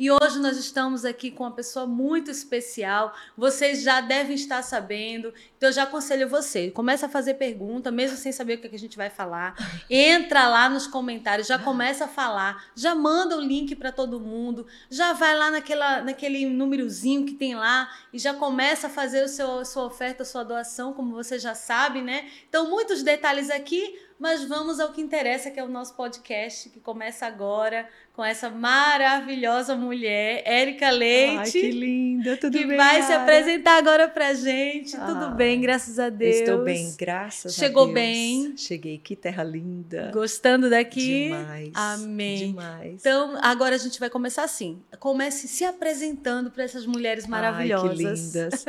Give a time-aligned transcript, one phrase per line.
[0.00, 3.14] E hoje nós estamos aqui com uma pessoa muito especial.
[3.36, 5.30] Vocês já devem estar sabendo.
[5.58, 8.78] Então eu já aconselho você, começa a fazer pergunta, mesmo sem saber o que a
[8.78, 9.54] gente vai falar.
[9.90, 14.66] Entra lá nos comentários, já começa a falar, já manda o link para todo mundo,
[14.88, 19.28] já vai lá naquela, naquele númerozinho que tem lá e já começa a fazer o
[19.28, 22.26] seu, sua oferta, sua doação, como você já sabe, né?
[22.48, 26.78] Então muitos detalhes aqui mas vamos ao que interessa, que é o nosso podcast, que
[26.78, 27.88] começa agora
[28.20, 31.38] com essa maravilhosa mulher, Érica Leite.
[31.38, 32.68] Ai, que linda, tudo que bem?
[32.72, 34.94] Que vai se apresentar agora pra gente.
[34.94, 36.36] Ah, tudo bem, graças a Deus.
[36.36, 37.96] Estou bem, graças Chegou a Deus.
[37.96, 38.54] Chegou bem.
[38.58, 40.10] Cheguei, que terra linda.
[40.12, 41.28] Gostando daqui?
[41.28, 41.70] Demais.
[41.72, 42.48] Amém.
[42.48, 43.00] Demais.
[43.00, 44.82] Então, agora a gente vai começar assim.
[44.98, 47.90] Comece se apresentando para essas mulheres maravilhosas.
[47.90, 48.64] Ai, que lindas.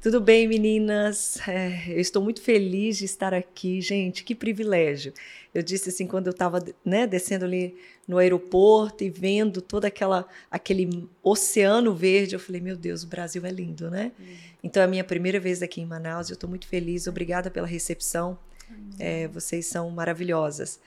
[0.00, 1.40] tudo bem, meninas?
[1.48, 4.22] É, eu estou muito feliz de estar aqui, gente.
[4.22, 5.12] Que privilégio.
[5.52, 10.26] Eu disse assim, quando eu estava né, descendo ali no aeroporto e vendo todo aquela,
[10.50, 14.12] aquele oceano verde, eu falei, meu Deus, o Brasil é lindo, né?
[14.18, 14.26] Uhum.
[14.64, 17.66] Então é a minha primeira vez aqui em Manaus, eu estou muito feliz, obrigada pela
[17.66, 18.90] recepção, uhum.
[18.98, 20.80] é, vocês são maravilhosas.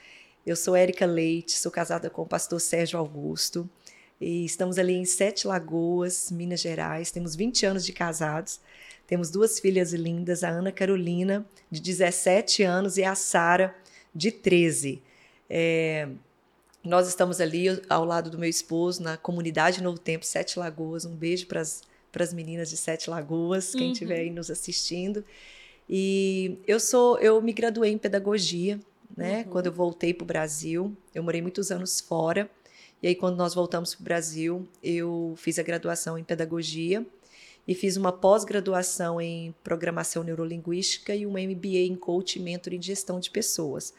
[0.45, 3.69] Eu sou Érica Leite, sou casada com o pastor Sérgio Augusto,
[4.19, 8.59] e estamos ali em Sete Lagoas, Minas Gerais, temos 20 anos de casados,
[9.07, 13.75] temos duas filhas lindas, a Ana Carolina, de 17 anos, e a Sara,
[14.13, 15.01] de 13.
[15.49, 16.07] É,
[16.85, 21.05] nós estamos ali ao lado do meu esposo, na comunidade Novo Tempo, Sete Lagoas.
[21.05, 24.21] Um beijo para as meninas de Sete Lagoas, quem estiver uhum.
[24.21, 25.23] aí nos assistindo.
[25.89, 28.79] E eu sou, eu me graduei em pedagogia,
[29.15, 29.39] né?
[29.39, 29.51] Uhum.
[29.51, 32.49] Quando eu voltei para o Brasil, eu morei muitos anos fora.
[33.01, 37.05] E aí, quando nós voltamos para o Brasil, eu fiz a graduação em pedagogia
[37.67, 43.19] e fiz uma pós-graduação em programação neurolinguística e uma MBA em coaching, mentor e gestão
[43.19, 43.93] de pessoas.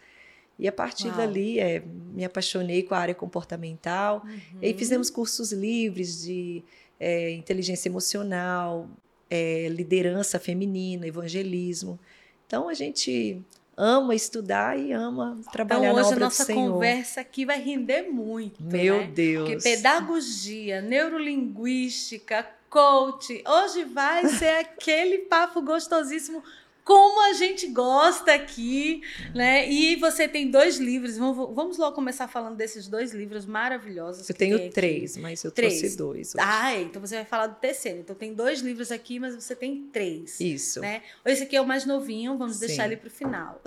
[0.58, 1.16] E a partir Uau.
[1.16, 1.82] dali, é,
[2.14, 4.22] me apaixonei com a área comportamental.
[4.24, 4.58] Uhum.
[4.62, 6.64] E fizemos cursos livres de
[6.98, 8.88] é, inteligência emocional,
[9.28, 11.98] é, liderança feminina, evangelismo.
[12.46, 13.42] Então a gente
[13.76, 16.16] ama estudar e ama trabalhar então, na obra.
[16.16, 19.10] Então hoje a nossa conversa aqui vai render muito, Meu né?
[19.14, 19.50] Deus.
[19.50, 26.42] Porque pedagogia, neurolinguística, coach, hoje vai ser aquele papo gostosíssimo
[26.86, 29.02] como a gente gosta aqui,
[29.34, 29.69] né?
[29.69, 31.19] E você tem dois livros.
[31.19, 34.28] Vamos, vamos logo começar falando desses dois livros maravilhosos.
[34.28, 35.80] Eu tenho três, mas eu três.
[35.80, 36.28] trouxe dois.
[36.36, 36.44] Hoje.
[36.46, 37.98] Ah, é, então você vai falar do terceiro.
[37.98, 40.38] Então tem dois livros aqui, mas você tem três.
[40.38, 40.80] Isso.
[40.80, 41.02] Né?
[41.25, 42.69] Esse aqui é o mais novinho, vamos Sim.
[42.69, 43.60] deixar ele para o final.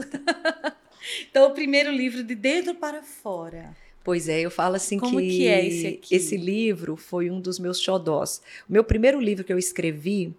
[1.30, 3.76] então, o primeiro livro, De Dentro para Fora.
[4.02, 6.16] Pois é, eu falo assim Como que, que é esse, aqui?
[6.16, 8.42] esse livro foi um dos meus xodós.
[8.70, 10.34] O meu primeiro livro que eu escrevi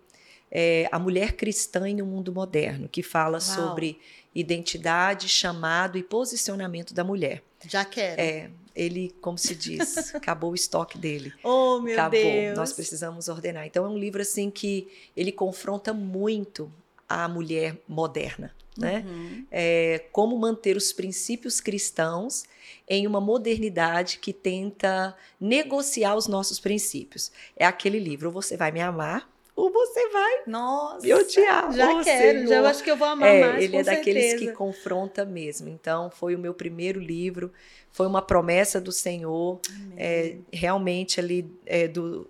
[0.50, 3.40] é, A Mulher Cristã em um Mundo Moderno, que fala Uau.
[3.40, 3.98] sobre
[4.34, 7.42] identidade, chamado e posicionamento da mulher.
[7.66, 8.20] Já quero.
[8.20, 11.32] É, ele, como se diz, acabou o estoque dele.
[11.42, 12.20] Oh, meu acabou.
[12.20, 12.56] Deus.
[12.56, 13.66] Nós precisamos ordenar.
[13.66, 16.72] Então é um livro assim que ele confronta muito
[17.08, 19.04] a mulher moderna, né?
[19.06, 19.44] Uhum.
[19.50, 22.44] É, como manter os princípios cristãos
[22.88, 27.32] em uma modernidade que tenta negociar os nossos princípios.
[27.56, 29.28] É aquele livro, você vai me amar
[29.60, 31.72] ou você vai Nossa, me odiar.
[31.72, 32.48] Já oh, quero, Senhor.
[32.48, 33.64] já eu acho que eu vou amar é, mais.
[33.64, 34.50] Ele é daqueles certeza.
[34.50, 35.68] que confronta mesmo.
[35.68, 37.52] Então, foi o meu primeiro livro,
[37.90, 39.60] foi uma promessa do Senhor.
[39.96, 42.26] É, realmente, ali é, do,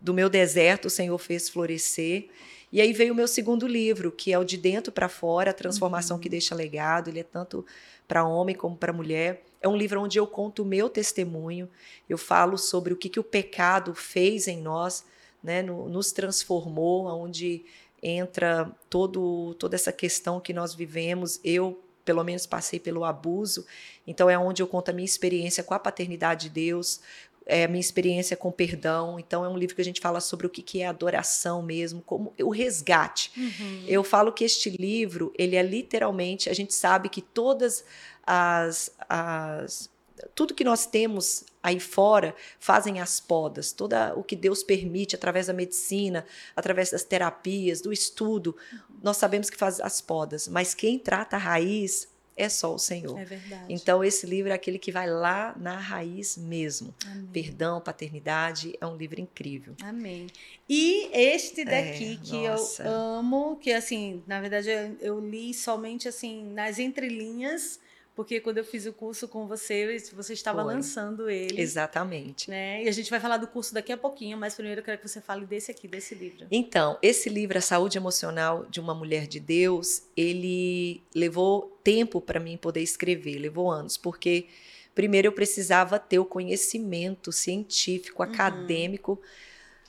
[0.00, 2.28] do meu deserto, o Senhor fez florescer.
[2.70, 5.54] E aí veio o meu segundo livro, que é o De Dentro para Fora, a
[5.54, 6.20] Transformação uhum.
[6.20, 7.08] que Deixa Legado.
[7.08, 7.64] Ele é tanto
[8.06, 9.42] para homem como para mulher.
[9.62, 11.68] É um livro onde eu conto o meu testemunho,
[12.08, 15.04] eu falo sobre o que, que o pecado fez em nós,
[15.46, 17.64] né, no, nos transformou, onde
[18.02, 21.40] entra todo, toda essa questão que nós vivemos.
[21.44, 23.64] Eu, pelo menos, passei pelo abuso,
[24.06, 27.00] então é onde eu conto a minha experiência com a paternidade de Deus,
[27.46, 29.20] é, a minha experiência com perdão.
[29.20, 32.02] Então, é um livro que a gente fala sobre o que, que é adoração mesmo,
[32.02, 33.30] como o resgate.
[33.36, 33.84] Uhum.
[33.86, 37.84] Eu falo que este livro, ele é literalmente, a gente sabe que todas
[38.26, 39.88] as, as
[40.34, 45.46] tudo que nós temos aí fora fazem as podas, todo o que Deus permite através
[45.46, 46.24] da medicina,
[46.54, 48.56] através das terapias, do estudo,
[49.02, 53.18] nós sabemos que faz as podas, mas quem trata a raiz é só o Senhor.
[53.18, 53.64] É verdade.
[53.72, 56.94] Então esse livro é aquele que vai lá na raiz mesmo.
[57.06, 57.26] Amém.
[57.32, 59.74] Perdão, paternidade, é um livro incrível.
[59.82, 60.26] Amém.
[60.68, 62.82] E este daqui é, que nossa.
[62.82, 67.80] eu amo, que assim, na verdade eu, eu li somente assim nas entrelinhas,
[68.16, 70.74] porque quando eu fiz o curso com você, você estava Foi.
[70.74, 71.60] lançando ele.
[71.60, 72.48] Exatamente.
[72.48, 72.82] Né?
[72.82, 75.06] E a gente vai falar do curso daqui a pouquinho, mas primeiro eu quero que
[75.06, 76.46] você fale desse aqui, desse livro.
[76.50, 82.40] Então, esse livro, A Saúde Emocional de uma Mulher de Deus, ele levou tempo para
[82.40, 84.46] mim poder escrever, levou anos, porque
[84.94, 88.30] primeiro eu precisava ter o conhecimento científico, Uhum.
[88.32, 89.20] acadêmico,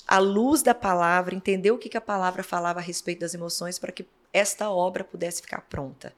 [0.05, 3.79] à luz da palavra, entender o que, que a palavra falava a respeito das emoções
[3.79, 6.13] para que esta obra pudesse ficar pronta.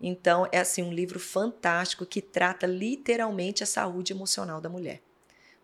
[0.00, 5.00] Então, é assim um livro fantástico que trata literalmente a saúde emocional da mulher.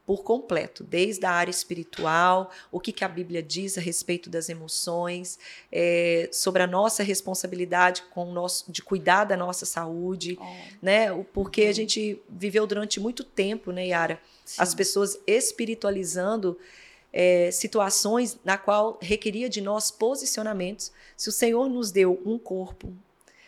[0.05, 4.49] Por completo, desde a área espiritual, o que, que a Bíblia diz a respeito das
[4.49, 5.37] emoções,
[5.73, 11.11] é, sobre a nossa responsabilidade com o nosso, de cuidar da nossa saúde, Ó, né?
[11.11, 11.69] O- Porque Uhum.
[11.71, 14.21] a gente viveu durante muito tempo, né, Yara?
[14.45, 14.63] sim.
[14.63, 16.57] As pessoas espiritualizando
[17.13, 20.93] é, situações na qual requeria de nós posicionamentos.
[21.17, 22.93] Se o Senhor nos deu um corpo,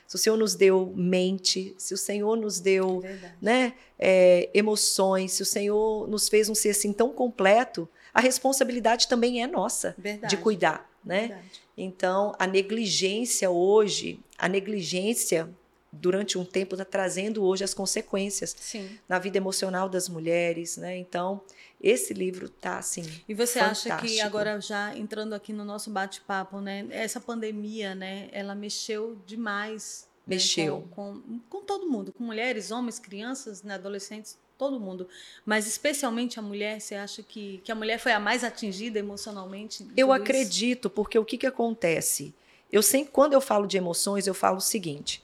[0.08, 3.34] se o Senhor nos deu mente, se o Senhor nos deu Verdade.
[3.42, 9.06] né, é, emoções, se o Senhor nos fez um ser assim tão completo, a responsabilidade
[9.06, 10.34] também é nossa Verdade.
[10.34, 11.20] de cuidar, né?
[11.20, 11.62] Verdade.
[11.76, 15.48] Então, a negligência hoje, a negligência
[15.92, 18.88] durante um tempo está trazendo hoje as consequências Sim.
[19.06, 20.96] na vida emocional das mulheres, né?
[20.96, 21.42] Então,
[21.80, 23.04] esse livro tá assim.
[23.28, 24.26] E você acha que Fantástico.
[24.26, 30.34] agora já entrando aqui no nosso bate-papo, né, essa pandemia, né, ela mexeu demais, né,
[30.36, 30.88] Mexeu.
[30.90, 35.08] com, com, com todo mundo, com mulheres, homens, crianças, né, adolescentes, todo mundo,
[35.46, 36.80] mas especialmente a mulher.
[36.80, 39.84] Você acha que, que a mulher foi a mais atingida emocionalmente?
[39.84, 40.22] em Eu tudo isso?
[40.22, 42.34] acredito, porque o que que acontece?
[42.70, 45.22] Eu sempre, quando eu falo de emoções, eu falo o seguinte: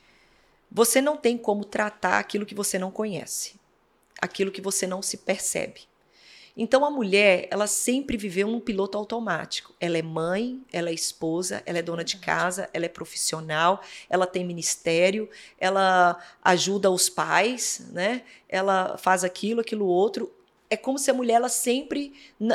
[0.71, 3.56] você não tem como tratar aquilo que você não conhece,
[4.23, 5.83] aquilo que você não se percebe.
[6.56, 9.75] Então a mulher, ela sempre viveu um piloto automático.
[9.81, 14.27] Ela é mãe, ela é esposa, ela é dona de casa, ela é profissional, ela
[14.27, 15.29] tem ministério,
[15.59, 18.23] ela ajuda os pais, né?
[18.49, 20.33] Ela faz aquilo, aquilo outro.
[20.71, 22.12] É como se a mulher ela sempre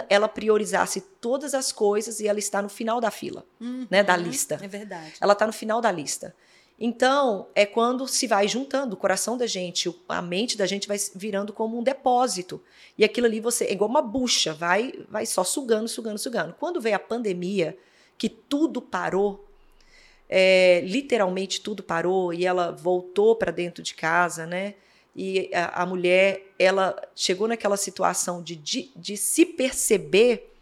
[0.10, 3.46] ela priorizasse todas as coisas e ela está no final da fila,
[3.90, 4.60] né, da Uhum, lista.
[4.62, 5.14] É verdade.
[5.22, 6.34] Ela está no final da lista.
[6.80, 10.98] Então, é quando se vai juntando o coração da gente, a mente da gente vai
[11.14, 12.62] virando como um depósito.
[12.98, 16.56] E aquilo ali você é igual uma bucha, vai vai só sugando, sugando, sugando.
[16.58, 17.78] Quando veio a pandemia,
[18.18, 19.46] que tudo parou,
[20.30, 24.76] é, literalmente tudo parou e ela voltou para dentro de casa, né?
[25.16, 30.54] E a, a mulher, ela chegou naquela situação de, de, de se perceber,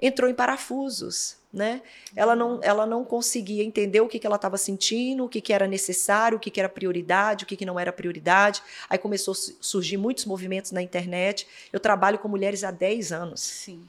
[0.00, 1.82] entrou em parafusos, né?
[2.14, 5.52] Ela não, ela não conseguia entender o que, que ela estava sentindo, o que, que
[5.52, 8.62] era necessário, o que, que era prioridade, o que, que não era prioridade.
[8.88, 11.46] Aí começou a su- surgir muitos movimentos na internet.
[11.72, 13.82] Eu trabalho com mulheres há 10 anos Sim.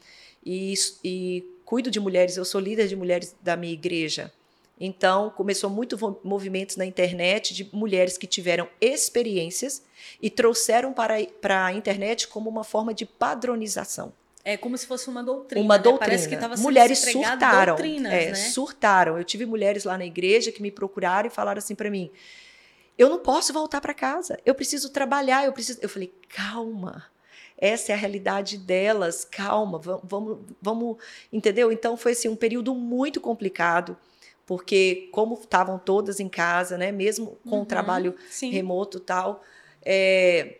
[0.45, 0.73] e,
[1.03, 4.31] e cuido de mulheres, eu sou líder de mulheres da minha igreja.
[4.79, 9.83] Então, começou muito movimentos na internet de mulheres que tiveram experiências
[10.21, 14.13] e trouxeram para, para a internet como uma forma de padronização.
[14.43, 15.63] É como se fosse uma doutrina.
[15.65, 15.83] Uma né?
[15.83, 16.05] doutrina.
[16.05, 17.77] Parece que estava sendo mulheres surtaram.
[17.77, 18.33] é, né?
[18.35, 19.17] Surtaram.
[19.17, 22.09] Eu tive mulheres lá na igreja que me procuraram e falaram assim para mim:
[22.97, 25.79] eu não posso voltar para casa, eu preciso trabalhar, eu preciso.
[25.81, 27.05] Eu falei: calma.
[27.61, 30.97] Essa é a realidade delas, calma, vamos, vamos, vamos
[31.31, 31.73] entendeu?
[31.73, 33.97] Então foi assim, um período muito complicado,
[34.45, 38.49] porque como estavam todas em casa, né, mesmo com Uhum, o trabalho Sim.
[38.51, 39.43] remoto e tal.
[39.83, 40.58] É,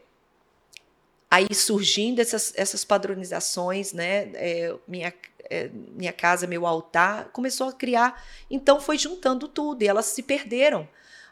[1.30, 4.32] aí surgindo essas, essas padronizações, né?
[4.34, 5.14] é, minha,
[5.50, 8.24] é, minha casa, meu altar, começou a criar.
[8.50, 10.88] Então foi juntando tudo e elas se perderam.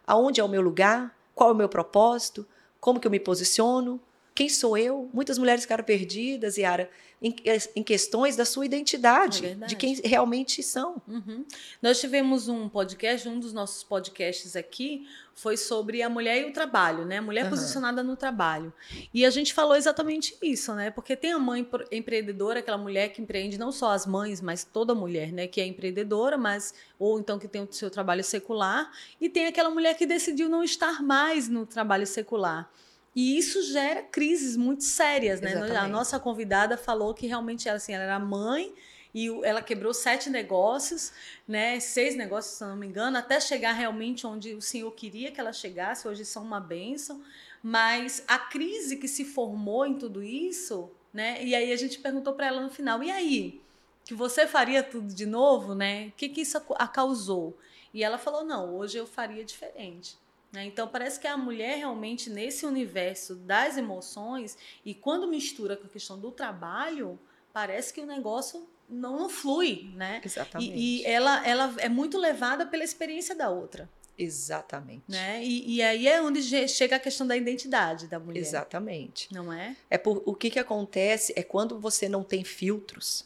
[0.06, 1.16] Aonde é o meu lugar?
[1.34, 2.48] Qual é o meu propósito?
[2.80, 4.00] Como que eu me posiciono?
[4.38, 5.10] Quem sou eu?
[5.12, 7.36] Muitas mulheres ficaram perdidas, Yara, em,
[7.76, 11.02] em questões da sua identidade, É de quem realmente são.
[11.08, 11.44] Uhum.
[11.82, 16.54] Nós tivemos um podcast, um dos nossos podcasts aqui foi sobre a mulher e o
[16.54, 17.18] trabalho, né?
[17.18, 17.50] A mulher Aham.
[17.50, 18.72] posicionada no trabalho.
[19.12, 20.92] E a gente falou exatamente isso, né?
[20.92, 24.94] Porque tem a mãe empreendedora, aquela mulher que empreende, não só as mães, mas toda
[24.94, 25.48] mulher, né?
[25.48, 28.92] Que é empreendedora, mas ou então que tem o seu trabalho secular.
[29.20, 32.72] E tem aquela mulher que decidiu não estar mais no trabalho secular.
[33.18, 35.56] E isso gera crises muito sérias, né?
[35.56, 35.92] A Exatamente.
[35.92, 38.72] nossa convidada falou que realmente ela, assim, ela era mãe
[39.12, 41.12] e ela quebrou sete negócios,
[41.48, 41.80] né?
[41.80, 45.52] Seis negócios, se não me engano, até chegar realmente onde o Senhor queria que ela
[45.52, 46.08] chegasse.
[46.08, 47.24] Hoje são uma bênção.
[47.64, 51.44] Mas a crise que se formou em tudo isso, né?
[51.44, 53.60] E aí a gente perguntou para ela no final: e aí?
[54.06, 56.10] Que você faria tudo de novo, né?
[56.10, 57.58] O que, que isso a a causou?
[57.92, 60.20] E ela falou: não, hoje eu faria diferente.
[60.52, 60.66] Né?
[60.66, 65.90] Então parece que a mulher realmente nesse universo das emoções e quando mistura com a
[65.90, 67.20] questão do trabalho,
[67.52, 70.22] parece que o negócio não, não flui, né?
[70.24, 70.74] Exatamente.
[70.74, 75.04] E, e ela, ela é muito levada pela experiência da outra, Exatamente.
[75.08, 75.44] né?
[75.44, 79.34] E, e aí é onde chega a questão da identidade da mulher, Exatamente.
[79.34, 79.76] não é?
[79.90, 83.26] É por, o que, que acontece é quando você não tem filtros,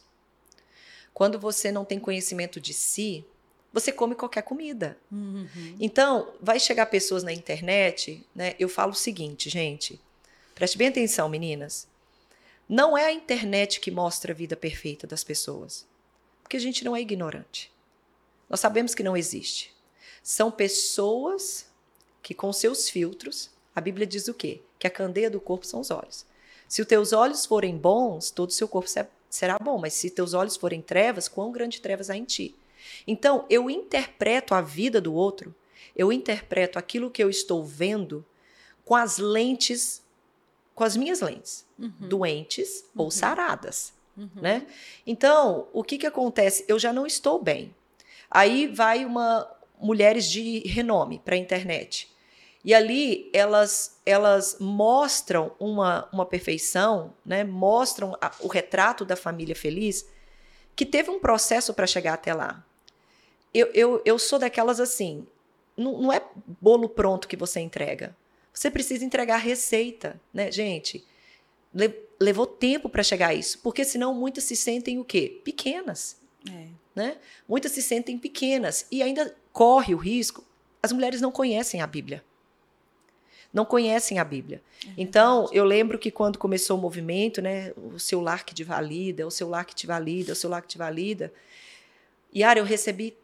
[1.13, 3.25] quando você não tem conhecimento de si,
[3.73, 4.97] você come qualquer comida.
[5.11, 5.47] Uhum.
[5.79, 8.55] Então, vai chegar pessoas na internet, né?
[8.59, 9.99] Eu falo o seguinte, gente.
[10.53, 11.87] Preste bem atenção, meninas.
[12.67, 15.85] Não é a internet que mostra a vida perfeita das pessoas.
[16.43, 17.71] Porque a gente não é ignorante.
[18.49, 19.73] Nós sabemos que não existe.
[20.21, 21.65] São pessoas
[22.21, 24.61] que, com seus filtros, a Bíblia diz o quê?
[24.77, 26.25] Que a candeia do corpo são os olhos.
[26.67, 28.89] Se os teus olhos forem bons, todo o seu corpo
[29.29, 32.55] será bom, mas se teus olhos forem trevas, quão grande trevas há em ti?
[33.05, 35.53] Então, eu interpreto a vida do outro,
[35.95, 38.25] eu interpreto aquilo que eu estou vendo
[38.83, 40.03] com as lentes,
[40.73, 41.91] com as minhas lentes, uhum.
[41.99, 43.03] doentes uhum.
[43.03, 44.29] ou saradas, uhum.
[44.35, 44.67] né?
[45.05, 46.65] Então, o que que acontece?
[46.67, 47.75] Eu já não estou bem.
[48.29, 52.09] Aí vai uma mulheres de renome para a internet.
[52.63, 57.43] E ali elas elas mostram uma, uma perfeição, né?
[57.43, 60.07] mostram a, o retrato da família feliz,
[60.75, 62.63] que teve um processo para chegar até lá.
[63.53, 65.25] Eu, eu, eu sou daquelas assim,
[65.75, 66.21] não, não é
[66.59, 68.15] bolo pronto que você entrega.
[68.53, 71.03] Você precisa entregar a receita, né, gente?
[71.73, 75.41] Le, levou tempo para chegar a isso, porque senão muitas se sentem o quê?
[75.43, 76.17] Pequenas.
[76.49, 76.67] É.
[76.93, 77.17] Né?
[77.47, 80.43] Muitas se sentem pequenas e ainda corre o risco.
[80.83, 82.23] As mulheres não conhecem a Bíblia.
[83.53, 84.61] Não conhecem a Bíblia.
[84.85, 88.63] É então, eu lembro que quando começou o movimento, né, o seu lar que te
[88.63, 91.33] valida, o seu lar que te valida, o seu lar que te valida.
[92.33, 93.15] Yara, eu recebi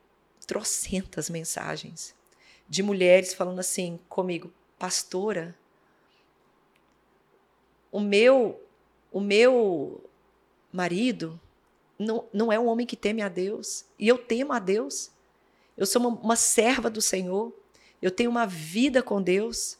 [0.47, 2.15] trocentas mensagens
[2.67, 5.55] de mulheres falando assim comigo, pastora,
[7.91, 8.59] o meu
[9.11, 10.03] o meu
[10.71, 11.39] marido
[11.97, 13.85] não, não é um homem que teme a Deus.
[13.97, 15.11] E eu temo a Deus.
[15.75, 17.53] Eu sou uma, uma serva do Senhor.
[18.01, 19.77] Eu tenho uma vida com Deus.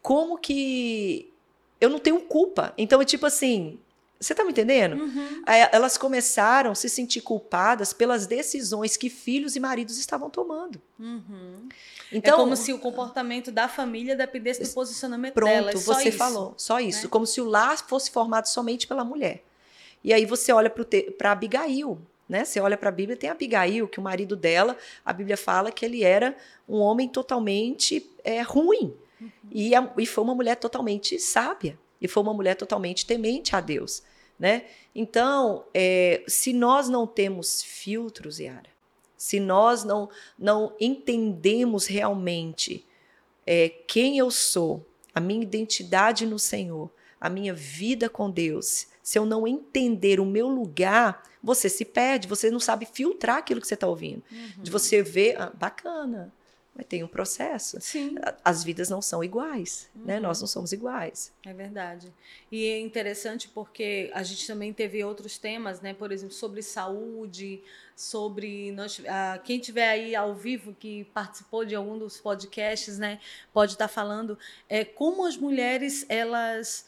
[0.00, 1.32] Como que
[1.80, 2.74] eu não tenho culpa?
[2.76, 3.78] Então é tipo assim,
[4.22, 5.02] você tá me entendendo?
[5.02, 5.42] Uhum.
[5.46, 10.80] Elas começaram a se sentir culpadas pelas decisões que filhos e maridos estavam tomando.
[10.98, 11.68] Uhum.
[12.12, 15.70] Então, é como se o comportamento da família dependesse do posicionamento pronto, dela.
[15.70, 16.54] Pronto, você isso, falou.
[16.56, 17.04] Só isso.
[17.04, 17.08] Né?
[17.10, 19.42] Como se o lar fosse formado somente pela mulher.
[20.04, 21.98] E aí você olha para Abigail,
[22.28, 22.44] né?
[22.44, 25.84] Você olha para a Bíblia, tem Abigail, que o marido dela, a Bíblia fala que
[25.84, 26.36] ele era
[26.68, 28.94] um homem totalmente é, ruim.
[29.20, 29.30] Uhum.
[29.50, 31.78] E, a, e foi uma mulher totalmente sábia.
[32.00, 34.02] E foi uma mulher totalmente temente a Deus.
[34.42, 34.64] Né?
[34.92, 38.70] Então, é, se nós não temos filtros, Yara,
[39.16, 42.84] se nós não, não entendemos realmente
[43.46, 44.84] é, quem eu sou,
[45.14, 50.26] a minha identidade no Senhor, a minha vida com Deus, se eu não entender o
[50.26, 54.24] meu lugar, você se perde, você não sabe filtrar aquilo que você está ouvindo.
[54.28, 54.64] Uhum.
[54.64, 56.34] De você ver, ah, bacana,
[56.74, 57.78] mas tem um processo.
[57.80, 58.14] Sim.
[58.42, 60.04] As vidas não são iguais, uhum.
[60.04, 60.18] né?
[60.20, 61.32] Nós não somos iguais.
[61.44, 62.12] É verdade.
[62.50, 65.92] E é interessante porque a gente também teve outros temas, né?
[65.92, 67.62] Por exemplo, sobre saúde,
[67.94, 73.20] sobre nós, ah, quem tiver aí ao vivo que participou de algum dos podcasts, né?
[73.52, 74.38] Pode estar tá falando
[74.68, 76.86] é como as mulheres elas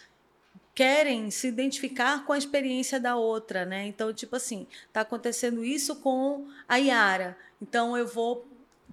[0.75, 3.87] querem se identificar com a experiência da outra, né?
[3.87, 7.37] Então, tipo assim, tá acontecendo isso com a Yara.
[7.63, 8.47] Então eu vou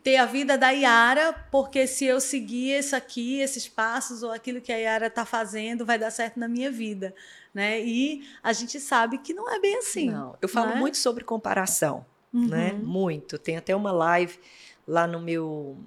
[0.03, 4.61] ter a vida da Yara, porque se eu seguir isso aqui, esses passos ou aquilo
[4.61, 7.13] que a Yara está fazendo, vai dar certo na minha vida,
[7.53, 7.79] né?
[7.79, 10.09] E a gente sabe que não é bem assim.
[10.09, 10.79] Não, eu falo não é?
[10.79, 12.47] muito sobre comparação, uhum.
[12.47, 12.73] né?
[12.73, 13.37] Muito.
[13.37, 14.39] Tem até uma live
[14.87, 15.77] lá no meu,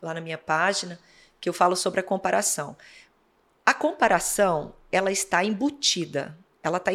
[0.00, 0.98] lá na minha página
[1.40, 2.76] que eu falo sobre a comparação.
[3.66, 6.90] A comparação, ela está embutida, ela está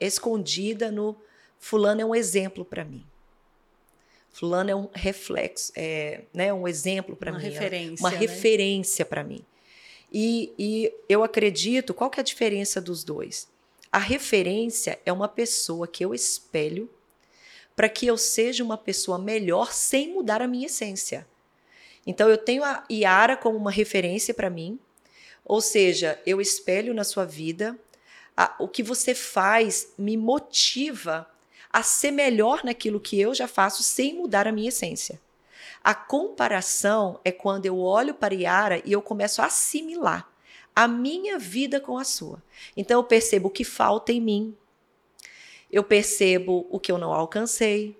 [0.00, 1.16] escondida no
[1.58, 3.04] fulano é um exemplo para mim.
[4.38, 7.42] Fulano é um reflexo, é né, um exemplo para mim.
[7.42, 8.16] Referência, uma né?
[8.18, 9.44] referência para mim.
[10.12, 13.48] E, e eu acredito, qual que é a diferença dos dois?
[13.90, 16.88] A referência é uma pessoa que eu espelho
[17.74, 21.26] para que eu seja uma pessoa melhor sem mudar a minha essência.
[22.06, 24.78] Então eu tenho a Yara como uma referência para mim,
[25.44, 27.76] ou seja, eu espelho na sua vida,
[28.36, 31.28] a, o que você faz me motiva
[31.70, 35.20] a ser melhor naquilo que eu já faço sem mudar a minha essência.
[35.82, 40.28] A comparação é quando eu olho para Yara e eu começo a assimilar
[40.74, 42.42] a minha vida com a sua.
[42.76, 44.56] Então eu percebo o que falta em mim,
[45.70, 47.96] eu percebo o que eu não alcancei,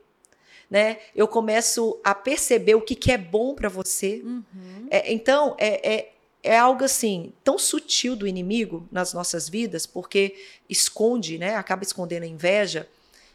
[0.70, 0.98] né?
[1.14, 4.22] Eu começo a perceber o que, que é bom para você.
[4.24, 4.86] Uhum.
[4.90, 10.36] É, então é, é, é algo assim tão sutil do inimigo nas nossas vidas, porque
[10.68, 11.56] esconde, né?
[11.56, 12.88] Acaba escondendo a inveja.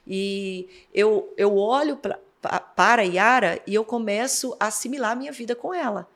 [0.06, 2.20] E eu, eu olho pra,
[2.76, 6.08] para a Yara e eu começo a assimilar a minha vida com ela.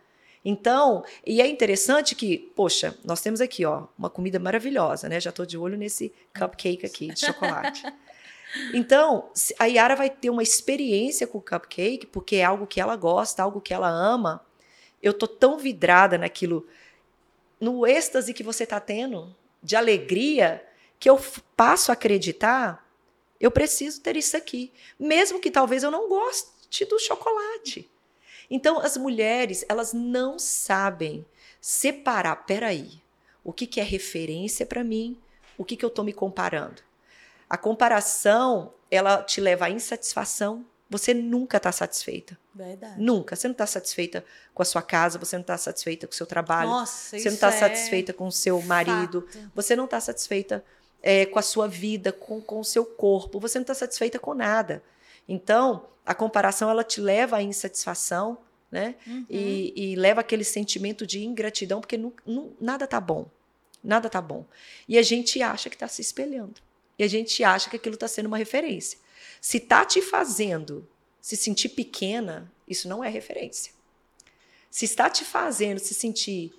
[0.44, 5.20] Então, e é interessante que, poxa, nós temos aqui, ó, uma comida maravilhosa, né?
[5.20, 7.84] Já estou de olho nesse cupcake aqui de chocolate.
[8.74, 9.30] Então,
[9.60, 13.44] a Yara vai ter uma experiência com o cupcake, porque é algo que ela gosta,
[13.44, 14.42] algo que ela ama.
[15.04, 16.66] Eu tô tão vidrada naquilo,
[17.60, 20.66] no êxtase que você tá tendo de alegria
[20.98, 21.22] que eu
[21.58, 22.87] passo a acreditar,
[23.40, 27.90] eu preciso ter isso aqui, mesmo que talvez eu não goste do chocolate.
[28.50, 31.26] Então, as mulheres, elas não sabem
[31.62, 33.02] separar, peraí,
[33.44, 35.20] o que, que é referência para mim,
[35.58, 36.82] o que, que eu estou me comparando.
[37.50, 40.66] A comparação, ela te leva à insatisfação.
[40.90, 42.38] Você nunca está satisfeita.
[42.54, 43.02] Verdade.
[43.02, 43.36] Nunca.
[43.36, 46.26] Você não está satisfeita com a sua casa, você não está satisfeita com o seu
[46.26, 46.70] trabalho.
[46.70, 49.22] Nossa, você não está é satisfeita com o seu marido.
[49.22, 49.52] fato.
[49.54, 50.64] Você não está satisfeita
[51.02, 53.40] é, com a sua vida, com, com o seu corpo.
[53.40, 54.84] Você não está satisfeita com nada.
[55.28, 58.38] Então, a comparação ela te leva à insatisfação,
[58.72, 58.96] né?
[59.06, 59.26] Uhum.
[59.30, 63.30] E, e leva aquele sentimento de ingratidão, porque nu- nu- nada tá bom.
[63.84, 64.46] Nada tá bom.
[64.88, 66.56] E a gente acha que está se espelhando.
[67.00, 68.98] E a gente acha que aquilo está sendo uma referência.
[69.40, 70.88] Se tá te fazendo
[71.22, 73.72] se sentir pequena, isso não é referência.
[74.72, 76.54] Se está te fazendo se sentir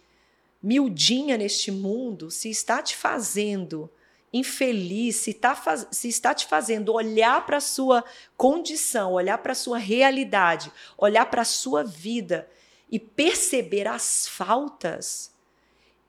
[0.62, 3.90] miudinha neste mundo, se está te fazendo
[4.32, 8.04] infeliz, se, tá faz- se está te fazendo olhar para a sua
[8.37, 12.49] condição, olhar para a sua realidade, olhar para a sua vida
[12.90, 15.32] e perceber as faltas,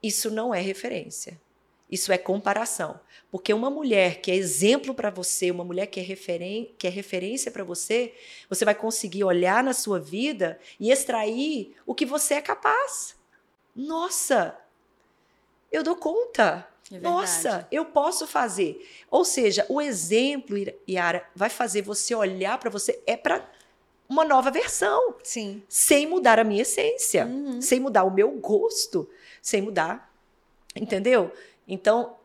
[0.02, 1.40] isso não é referência.
[1.90, 3.00] Isso é comparação.
[3.32, 6.90] Porque uma mulher que é exemplo para você, uma mulher que é, referen que é
[6.90, 8.14] referência para você,
[8.48, 13.16] você vai conseguir olhar na sua vida e extrair o que você é capaz.
[13.76, 14.56] Nossa,
[15.72, 16.68] eu dou conta.
[16.92, 17.00] É.
[17.00, 18.88] Nossa, eu posso fazer.
[19.12, 20.58] Ou seja, o exemplo,
[20.90, 23.48] Yara, vai fazer você olhar para você, é para
[24.08, 25.62] uma nova versão, Sim.
[25.70, 27.62] sem mudar a minha essência, Uhum.
[27.62, 29.08] sem mudar o meu gosto,
[29.42, 30.12] sem mudar.
[30.76, 31.32] Entendeu?
[31.68, 32.16] Então,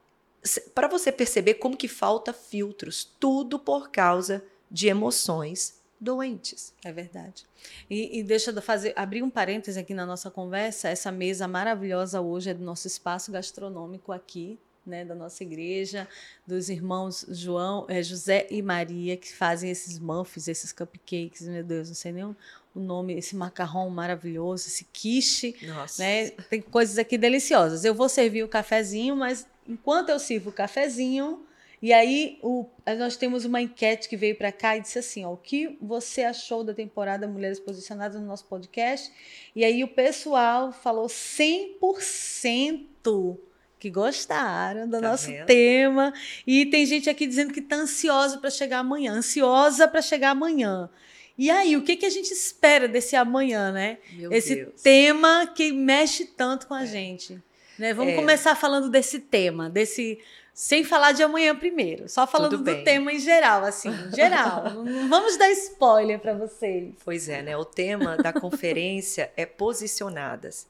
[0.74, 6.72] para você perceber como que falta filtros, tudo por causa de emoções doentes.
[6.84, 7.44] É verdade.
[7.90, 10.88] E, e deixa eu fazer, abrir um parêntese aqui na nossa conversa.
[10.88, 16.06] Essa mesa maravilhosa hoje é do nosso espaço gastronômico aqui, né, da nossa igreja,
[16.46, 21.88] dos irmãos João, eh, José e Maria, que fazem esses muffins, esses cupcakes, meu Deus,
[21.88, 22.36] não sei nem o
[22.74, 26.02] o nome, esse macarrão maravilhoso, esse quiche, Nossa.
[26.02, 26.30] né?
[26.50, 27.84] Tem coisas aqui deliciosas.
[27.84, 31.46] Eu vou servir o cafezinho, mas enquanto eu sirvo o cafezinho,
[31.86, 32.64] e aí o,
[32.98, 36.22] nós temos uma enquete que veio para cá e disse assim: ó, o que você
[36.22, 39.12] achou da temporada Mulheres Posicionadas no nosso podcast?
[39.54, 43.36] E aí o pessoal falou 100%
[43.78, 45.46] que gostaram do Tá nosso vendo?
[45.46, 46.12] tema.
[46.46, 50.88] E tem gente aqui dizendo que está ansiosa para chegar amanhã, ansiosa para chegar amanhã.
[51.36, 53.98] E aí, o que, que a gente espera desse amanhã, né?
[54.12, 54.80] Meu esse Deus.
[54.80, 57.42] tema que mexe tanto com a gente.
[57.76, 57.92] Né?
[57.92, 58.16] Vamos É.
[58.16, 60.20] começar falando desse tema, desse
[60.54, 64.70] sem falar de amanhã primeiro, só falando do tema em geral, assim, em geral.
[64.84, 66.94] Não vamos dar spoiler para vocês.
[67.04, 67.56] Pois é, né?
[67.56, 70.68] O tema da conferência é posicionadas.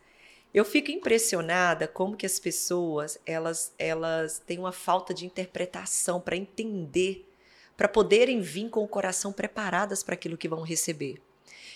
[0.54, 6.36] Eu fico impressionada como que as pessoas, elas, elas têm uma falta de interpretação para
[6.36, 7.30] entender,
[7.76, 11.20] para poderem vir com o coração preparadas para aquilo que vão receber.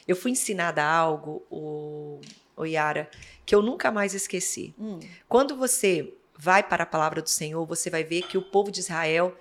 [0.07, 2.21] Eu fui ensinada algo, o,
[2.57, 3.11] o Yara,
[3.45, 4.75] que eu nunca mais esqueci.
[4.79, 8.71] Hum, Quando você vai para a palavra do Senhor, você vai ver que o povo
[8.71, 9.37] de Israel,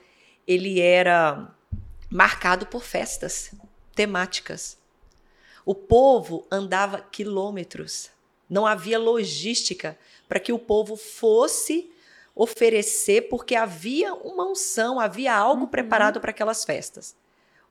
[0.48, 1.48] ele era
[2.10, 3.52] marcado por festas
[3.94, 4.78] temáticas.
[5.66, 8.10] O povo andava quilômetros.
[8.50, 11.92] Não havia logística para que o povo fosse
[12.34, 15.68] oferecer, porque havia uma unção, havia algo Uhum.
[15.68, 17.16] preparado para aquelas festas.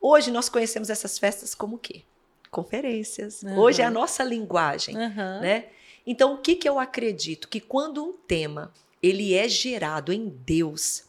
[0.00, 2.02] Hoje nós conhecemos essas festas como o quê?
[2.50, 3.42] Conferências.
[3.42, 3.58] Uhum.
[3.58, 5.40] Hoje é a nossa linguagem aham.
[5.40, 5.66] né?
[6.06, 7.48] Então, o que, que eu acredito?
[7.48, 11.04] Que quando um tema ele é gerado em Deus,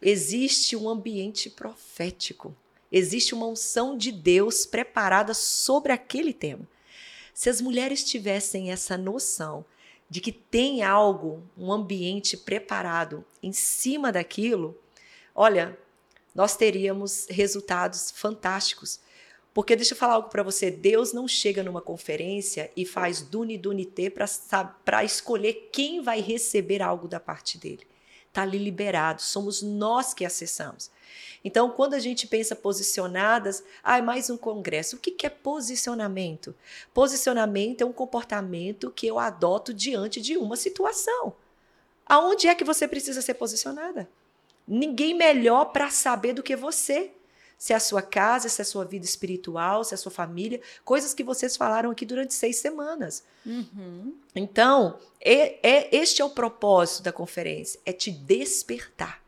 [0.00, 2.54] existe um ambiente profético,
[2.90, 6.66] existe uma unção de Deus preparada sobre aquele tema.
[7.34, 9.64] Se as mulheres tivessem essa noção
[10.08, 14.78] de que tem algo, um ambiente preparado em cima daquilo,
[15.34, 15.76] olha,
[16.34, 19.00] nós teríamos resultados fantásticos.
[19.56, 23.56] Porque deixa eu falar algo para você, Deus não chega numa conferência e faz duni
[23.56, 27.86] dunité para escolher quem vai receber algo da parte dele.
[28.28, 30.90] Está ali liberado, somos nós que acessamos.
[31.42, 34.96] Então, quando a gente pensa posicionadas, ah, é mais um congresso.
[34.96, 36.54] O que, que é posicionamento?
[36.92, 41.34] Posicionamento é um comportamento que eu adoto diante de uma situação.
[42.04, 44.06] Aonde é que você precisa ser posicionada?
[44.68, 47.10] Ninguém melhor para saber do que você.
[47.58, 50.12] Se é a sua casa, se é a sua vida espiritual, se é a sua
[50.12, 53.24] família, coisas que vocês falaram aqui durante seis semanas.
[53.44, 54.14] Uhum.
[54.34, 59.22] Então, é, é- este é o propósito da conferência: é te despertar.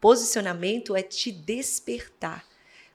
[0.00, 2.44] Posicionamento é te despertar.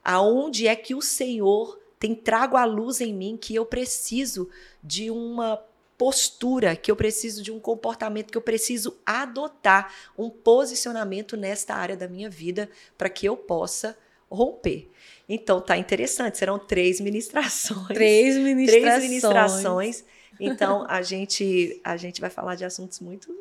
[0.04, 4.50] Aonde é que o Senhor tem trago a luz em mim que eu preciso
[4.84, 5.62] de uma
[5.98, 11.98] postura, que eu preciso de um comportamento, que eu preciso adotar um posicionamento nesta área
[11.98, 13.98] da minha vida para que eu possa
[14.30, 14.90] romper.
[15.28, 17.88] Então tá interessante, serão três ministrações.
[17.88, 18.84] Três ministrações.
[18.84, 20.04] Três ministrações.
[20.40, 23.36] Então a gente a gente vai falar de assuntos muito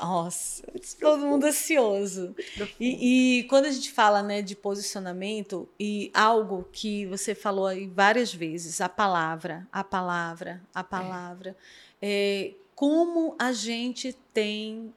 [0.00, 0.64] nossa,
[1.00, 2.34] todo mundo ansioso.
[2.80, 7.86] E, e, quando a gente fala né, de posicionamento e algo que você falou aí
[7.86, 11.56] várias vezes, a palavra, a palavra, a palavra,
[12.02, 12.50] é.
[12.50, 14.92] É, como a gente tem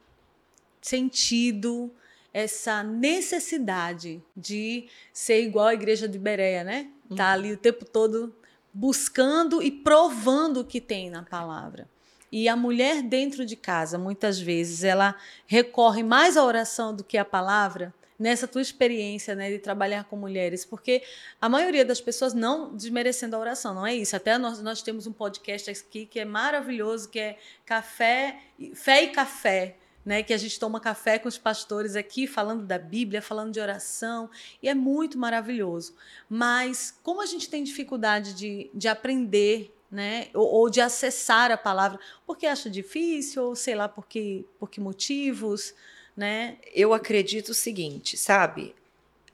[0.80, 1.92] sentido
[2.32, 6.88] essa necessidade de ser igual à igreja de Bereia, né?
[7.16, 7.32] Tá uhum.
[7.32, 8.34] ali o tempo todo
[8.72, 11.88] buscando e provando o que tem na palavra.
[12.30, 15.14] E a mulher dentro de casa, muitas vezes, ela
[15.46, 20.16] recorre mais à oração do que à palavra, nessa tua experiência né, de trabalhar com
[20.16, 21.02] mulheres, porque
[21.40, 24.16] a maioria das pessoas não desmerecendo a oração, não é isso.
[24.16, 28.40] Até nós, nós temos um podcast aqui que é maravilhoso, que é Café,
[28.74, 29.76] Fé e Café
[30.08, 33.60] né, que a gente toma café com os pastores aqui, falando da Bíblia, falando de
[33.60, 34.30] oração,
[34.62, 35.94] e é muito maravilhoso.
[36.30, 41.58] Mas como a gente tem dificuldade de, de aprender, né, ou, ou de acessar a
[41.58, 45.74] palavra, porque acha difícil, ou sei lá por que, por que motivos,
[46.16, 46.56] né?
[46.72, 48.74] Eu acredito o seguinte, sabe?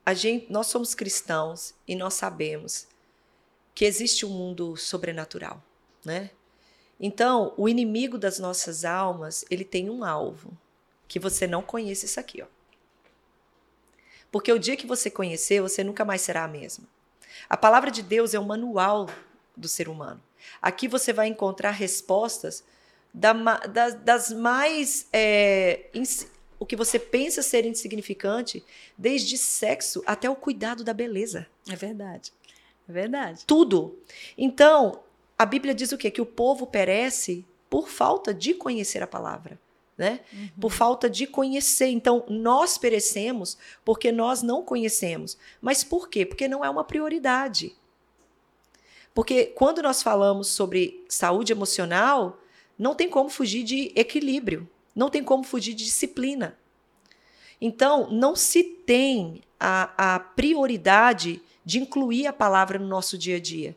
[0.04, 2.88] A gente, nós somos cristãos e nós sabemos
[3.76, 5.62] que existe um mundo sobrenatural,
[6.04, 6.30] né?
[6.98, 10.63] Então, o inimigo das nossas almas, ele tem um alvo
[11.14, 12.46] que você não conheça isso aqui, ó.
[14.32, 16.88] Porque o dia que você conhecer, você nunca mais será a mesma.
[17.48, 19.08] A palavra de Deus é o manual
[19.56, 20.20] do ser humano.
[20.60, 22.64] Aqui você vai encontrar respostas
[23.14, 25.06] da, da, das mais.
[25.12, 26.26] É, ins,
[26.58, 28.64] o que você pensa ser insignificante,
[28.98, 31.46] desde sexo até o cuidado da beleza.
[31.70, 32.32] É verdade.
[32.88, 33.44] É verdade.
[33.46, 33.96] Tudo.
[34.36, 35.00] Então,
[35.38, 36.10] a Bíblia diz o quê?
[36.10, 39.62] Que o povo perece por falta de conhecer a palavra
[39.96, 40.20] né?
[40.32, 40.48] Uhum.
[40.60, 41.88] Por falta de conhecer.
[41.88, 45.38] Então, nós perecemos porque nós não conhecemos.
[45.60, 46.26] Mas por quê?
[46.26, 47.74] Porque não é uma prioridade.
[49.14, 52.40] Porque quando nós falamos sobre saúde emocional,
[52.78, 56.58] não tem como fugir de equilíbrio, não tem como fugir de disciplina.
[57.60, 63.40] Então, não se tem a, a prioridade de incluir a palavra no nosso dia a
[63.40, 63.76] dia.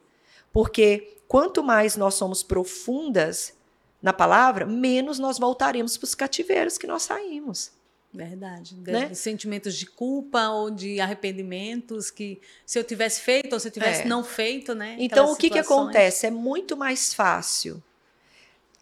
[0.51, 3.56] Porque quanto mais nós somos profundas
[4.01, 7.71] na palavra, menos nós voltaremos para os cativeiros que nós saímos.
[8.13, 8.75] Verdade.
[8.75, 9.13] Né?
[9.13, 14.03] Sentimentos de culpa ou de arrependimentos que se eu tivesse feito ou se eu tivesse
[14.03, 14.05] é.
[14.05, 14.95] não feito, né?
[14.99, 16.25] Então o que, que acontece?
[16.25, 17.83] É muito mais fácil.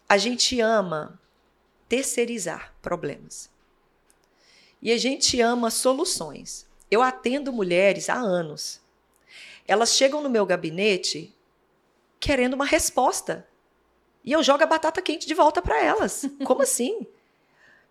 [0.08, 1.20] A gente ama
[1.88, 3.50] terceirizar problemas.
[4.80, 6.66] E a gente ama soluções.
[6.90, 8.80] Eu atendo mulheres há anos.
[9.66, 11.34] Elas chegam no meu gabinete
[12.20, 13.46] querendo uma resposta
[14.26, 16.28] e eu jogo a batata quente de volta para elas.
[16.44, 17.06] Como assim?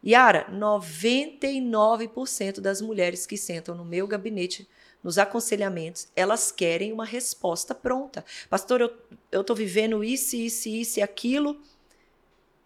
[0.05, 4.67] Yara, 99% das mulheres que sentam no meu gabinete,
[5.01, 8.25] nos aconselhamentos, elas querem uma resposta pronta.
[8.49, 8.93] Pastor, eu,
[9.31, 11.59] eu tô vivendo isso, isso, isso e aquilo.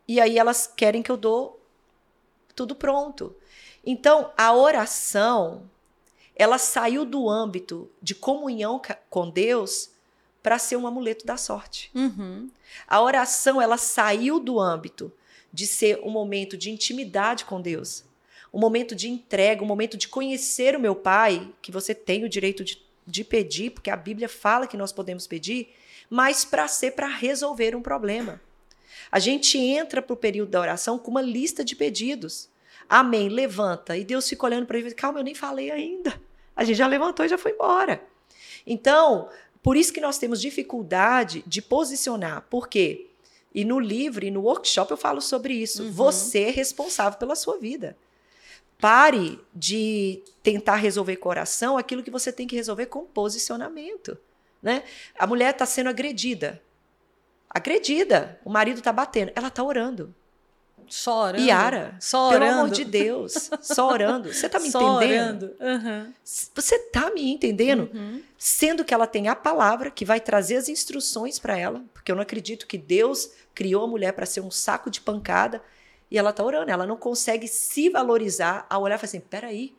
[0.07, 1.61] E aí elas querem que eu dou
[2.55, 3.35] tudo pronto.
[3.85, 5.69] Então, a oração,
[6.35, 9.91] ela saiu do âmbito de comunhão com Deus
[10.41, 11.91] para ser um amuleto da sorte.
[11.93, 12.49] Uhum.
[12.87, 15.11] A oração ela saiu do âmbito
[15.51, 18.05] de ser um momento de intimidade com Deus,
[18.53, 22.29] um momento de entrega, um momento de conhecer o meu Pai, que você tem o
[22.29, 25.73] direito de, de pedir, porque a Bíblia fala que nós podemos pedir,
[26.09, 28.41] mas para ser para resolver um problema.
[29.11, 32.49] A gente entra para o período da oração com uma lista de pedidos.
[32.87, 33.97] Amém, levanta.
[33.97, 36.19] E Deus fica olhando para ele e calma, eu nem falei ainda.
[36.55, 38.03] A gente já levantou e já foi embora.
[38.65, 39.29] Então,
[39.61, 42.45] por isso que nós temos dificuldade de posicionar.
[42.49, 43.07] Por quê?
[43.53, 45.83] E no livro e no workshop eu falo sobre isso.
[45.83, 45.91] Uhum.
[45.91, 47.97] Você é responsável pela sua vida.
[48.79, 54.17] Pare de tentar resolver com oração aquilo que você tem que resolver com posicionamento.
[54.61, 54.83] Né?
[55.17, 56.61] A mulher está sendo agredida.
[57.49, 58.39] Agredida.
[58.45, 59.31] O marido está batendo.
[59.35, 60.15] Ela está orando.
[60.89, 61.45] Só orando.
[61.45, 62.39] Yara, só orando.
[62.39, 64.33] pelo amor de Deus, só orando.
[64.33, 65.55] Você está me só entendendo?
[65.59, 66.13] Uhum.
[66.23, 67.89] Você está me entendendo?
[67.93, 68.21] Uhum.
[68.37, 72.15] Sendo que ela tem a palavra que vai trazer as instruções para ela, porque eu
[72.15, 75.61] não acredito que Deus criou a mulher para ser um saco de pancada
[76.09, 76.71] e ela está orando.
[76.71, 79.75] Ela não consegue se valorizar ao olhar e falar assim: peraí,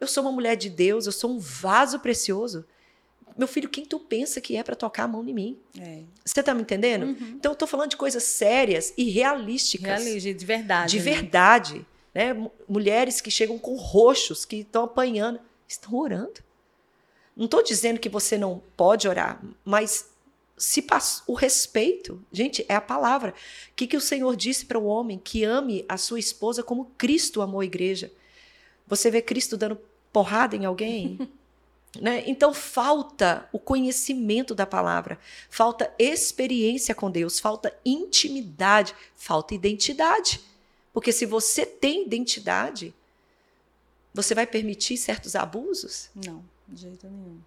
[0.00, 2.64] eu sou uma mulher de Deus, eu sou um vaso precioso
[3.36, 5.58] meu filho, quem tu pensa que é para tocar a mão em mim?
[5.78, 6.02] É.
[6.24, 7.06] Você tá me entendendo?
[7.06, 7.34] Uhum.
[7.36, 10.02] Então eu tô falando de coisas sérias e realísticas.
[10.04, 10.90] Realista, de verdade.
[10.90, 11.04] De né?
[11.04, 11.86] verdade.
[12.14, 12.50] Né?
[12.68, 16.40] Mulheres que chegam com roxos, que estão apanhando, estão orando.
[17.36, 20.10] Não estou dizendo que você não pode orar, mas
[20.58, 21.22] se pass...
[21.26, 23.30] o respeito, gente, é a palavra.
[23.30, 25.18] O que, que o Senhor disse para o homem?
[25.18, 28.12] Que ame a sua esposa como Cristo amou a igreja.
[28.86, 29.80] Você vê Cristo dando
[30.12, 31.18] porrada em alguém?
[31.98, 32.22] né?
[32.26, 40.40] Então falta o conhecimento da palavra, falta experiência com Deus, falta intimidade, falta identidade.
[40.92, 42.94] Porque se você tem identidade,
[44.12, 46.10] você vai permitir certos abusos?
[46.14, 47.40] Não, de jeito nenhum.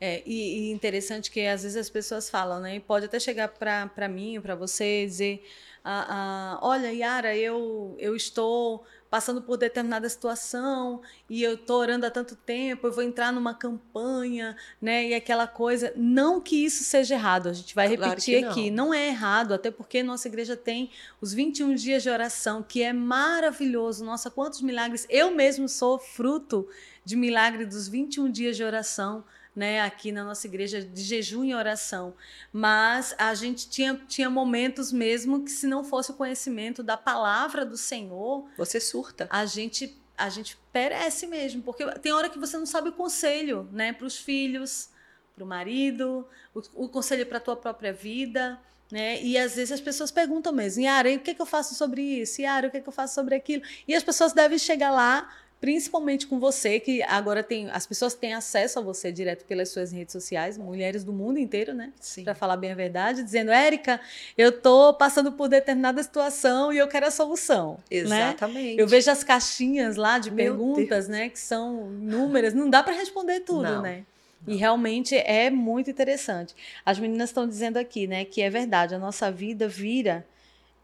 [0.00, 2.76] É, e, e, interessante que às vezes as pessoas falam, né?
[2.76, 5.46] E pode até chegar para mim, para você, dizer:
[5.82, 12.06] ah, ah, Olha, Yara, eu, eu estou passando por determinada situação e eu estou orando
[12.06, 15.08] há tanto tempo, eu vou entrar numa campanha, né?
[15.08, 15.92] E aquela coisa.
[15.96, 18.70] Não que isso seja errado, a gente vai repetir claro aqui.
[18.70, 20.90] Não é errado, até porque nossa igreja tem
[21.20, 24.04] os 21 dias de oração, que é maravilhoso.
[24.04, 25.06] Nossa, quantos milagres!
[25.08, 26.68] Eu mesmo sou fruto
[27.04, 29.24] de milagre dos 21 dias de oração
[29.56, 32.14] né, aqui na nossa igreja de jejum e oração.
[32.52, 37.64] Mas a gente tinha, tinha momentos mesmo que se não fosse o conhecimento da palavra
[37.64, 39.26] do Senhor, você surta.
[39.30, 43.68] A gente a gente perece mesmo, porque tem hora que você não sabe o conselho,
[43.70, 44.88] né, para os filhos,
[45.34, 46.26] para o marido,
[46.74, 48.58] o conselho para a tua própria vida.
[48.90, 49.20] Né?
[49.22, 52.00] E às vezes as pessoas perguntam mesmo, Yara, o que, é que eu faço sobre
[52.00, 52.40] isso?
[52.40, 53.62] Yara, o que, é que eu faço sobre aquilo?
[53.86, 55.28] E as pessoas devem chegar lá
[55.60, 57.70] principalmente com você, que agora tem.
[57.70, 61.72] As pessoas têm acesso a você direto pelas suas redes sociais, mulheres do mundo inteiro,
[61.72, 61.92] né?
[62.24, 64.00] Para falar bem a verdade, dizendo, Érica,
[64.36, 67.78] eu tô passando por determinada situação e eu quero a solução.
[67.90, 67.98] Né?
[67.98, 68.76] Exatamente.
[68.76, 68.82] Né?
[68.82, 71.08] Eu vejo as caixinhas lá de Meu perguntas, Deus.
[71.08, 71.28] né?
[71.28, 73.82] Que são inúmeras, não dá para responder tudo, não.
[73.82, 74.04] né?
[74.46, 76.54] E realmente é muito interessante.
[76.84, 80.24] As meninas estão dizendo aqui, né, que é verdade, a nossa vida vira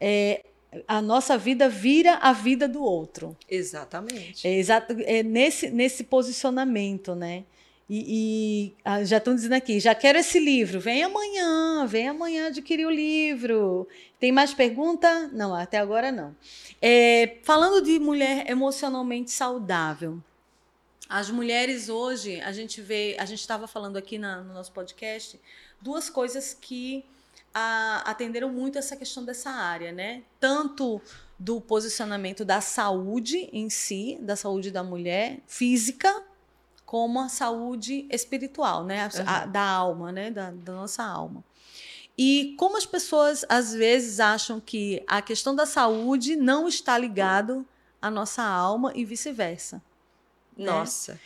[0.01, 0.43] é,
[0.87, 3.35] a nossa vida vira a vida do outro.
[3.49, 4.47] Exatamente.
[4.47, 7.43] É, exato, é nesse, nesse posicionamento, né?
[7.89, 12.47] E, e ah, já estão dizendo aqui, já quero esse livro, vem amanhã, vem amanhã
[12.47, 13.87] adquirir o livro.
[14.19, 15.29] Tem mais pergunta?
[15.33, 16.35] Não, até agora não.
[16.81, 20.19] É, falando de mulher emocionalmente saudável,
[21.09, 25.39] as mulheres hoje, a gente vê, a gente estava falando aqui na, no nosso podcast,
[25.81, 27.05] duas coisas que
[27.53, 30.23] a, atenderam muito essa questão dessa área, né?
[30.39, 31.01] Tanto
[31.37, 36.23] do posicionamento da saúde em si, da saúde da mulher física,
[36.85, 39.09] como a saúde espiritual, né?
[39.25, 40.31] A, a, da alma, né?
[40.31, 41.43] Da, da nossa alma.
[42.17, 47.65] E como as pessoas às vezes acham que a questão da saúde não está ligado
[48.01, 49.81] à nossa alma e vice-versa.
[50.55, 50.65] Né?
[50.65, 51.19] Nossa,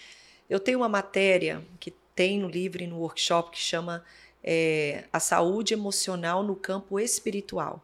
[0.50, 4.04] eu tenho uma matéria que tem no livro e no workshop que chama
[4.50, 7.84] é, a saúde emocional no campo espiritual.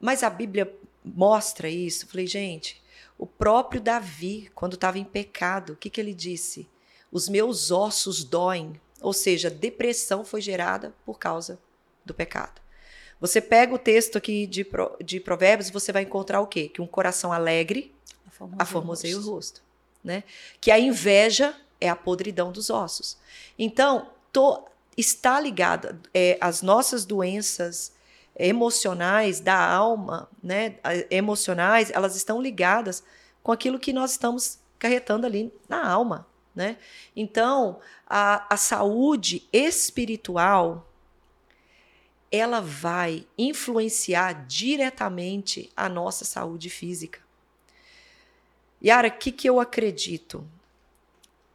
[0.00, 2.06] Mas a Bíblia mostra isso.
[2.06, 2.82] falei, gente,
[3.18, 6.66] o próprio Davi, quando estava em pecado, o que, que ele disse?
[7.12, 8.80] Os meus ossos doem.
[9.02, 11.60] Ou seja, depressão foi gerada por causa
[12.02, 12.62] do pecado.
[13.20, 14.66] Você pega o texto aqui de,
[15.04, 16.66] de Provérbios, você vai encontrar o quê?
[16.66, 17.94] Que um coração alegre
[18.58, 19.62] aformoseia o rosto.
[20.02, 20.24] Né?
[20.62, 23.18] Que a inveja é a podridão dos ossos.
[23.58, 24.64] Então, to,
[24.96, 27.92] está ligada é, às nossas doenças
[28.36, 30.76] emocionais da alma, né,
[31.10, 33.02] emocionais, elas estão ligadas
[33.42, 36.76] com aquilo que nós estamos carretando ali na alma, né?
[37.14, 40.88] Então, a, a saúde espiritual
[42.30, 47.20] ela vai influenciar diretamente a nossa saúde física.
[48.84, 50.44] Yara, o que, que eu acredito?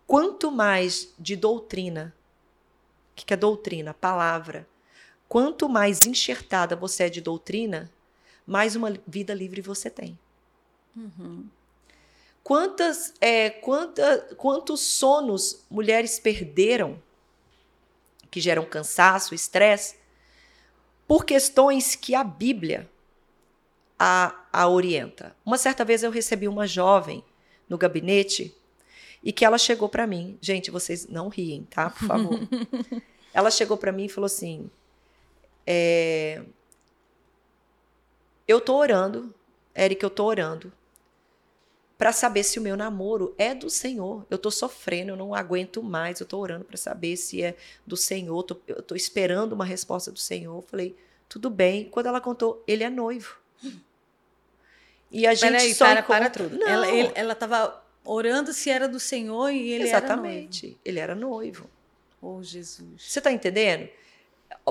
[0.07, 2.15] Quanto mais de doutrina
[3.23, 3.93] o que é doutrina?
[3.93, 4.67] Palavra.
[5.27, 7.91] Quanto mais enxertada você é de doutrina,
[8.45, 10.17] mais uma vida livre você tem.
[10.95, 11.47] Uhum.
[12.43, 17.01] Quantas, é, quanta, quantos sonos mulheres perderam
[18.31, 19.97] que geram cansaço, estresse,
[21.07, 22.89] por questões que a Bíblia
[23.97, 25.35] a, a orienta.
[25.45, 27.23] Uma certa vez eu recebi uma jovem
[27.67, 28.55] no gabinete
[29.23, 30.37] e que ela chegou para mim.
[30.41, 31.89] Gente, vocês não riem, tá?
[31.89, 32.39] Por favor.
[33.33, 34.69] ela chegou para mim e falou assim:
[35.65, 36.41] é,
[38.47, 39.33] Eu tô orando,
[39.75, 40.71] Eric, eu tô orando
[41.99, 44.25] para saber se o meu namoro é do Senhor.
[44.29, 46.21] Eu tô sofrendo, eu não aguento mais.
[46.21, 48.41] Eu tô orando para saber se é do Senhor.
[48.43, 50.55] Tô, eu tô esperando uma resposta do Senhor.
[50.55, 50.95] Eu falei,
[51.27, 51.89] tudo bem.
[51.89, 53.37] Quando ela contou, ele é noivo.
[55.11, 56.19] E a gente Peraí, só para, encontra...
[56.19, 56.57] para tudo.
[56.57, 56.67] Não.
[56.67, 60.65] Ela, ele, ela tava orando se era do Senhor e ele Exatamente.
[60.65, 60.81] era noivo.
[60.83, 61.69] Ele era noivo.
[62.21, 63.03] Oh, Jesus.
[63.03, 63.87] Você está entendendo?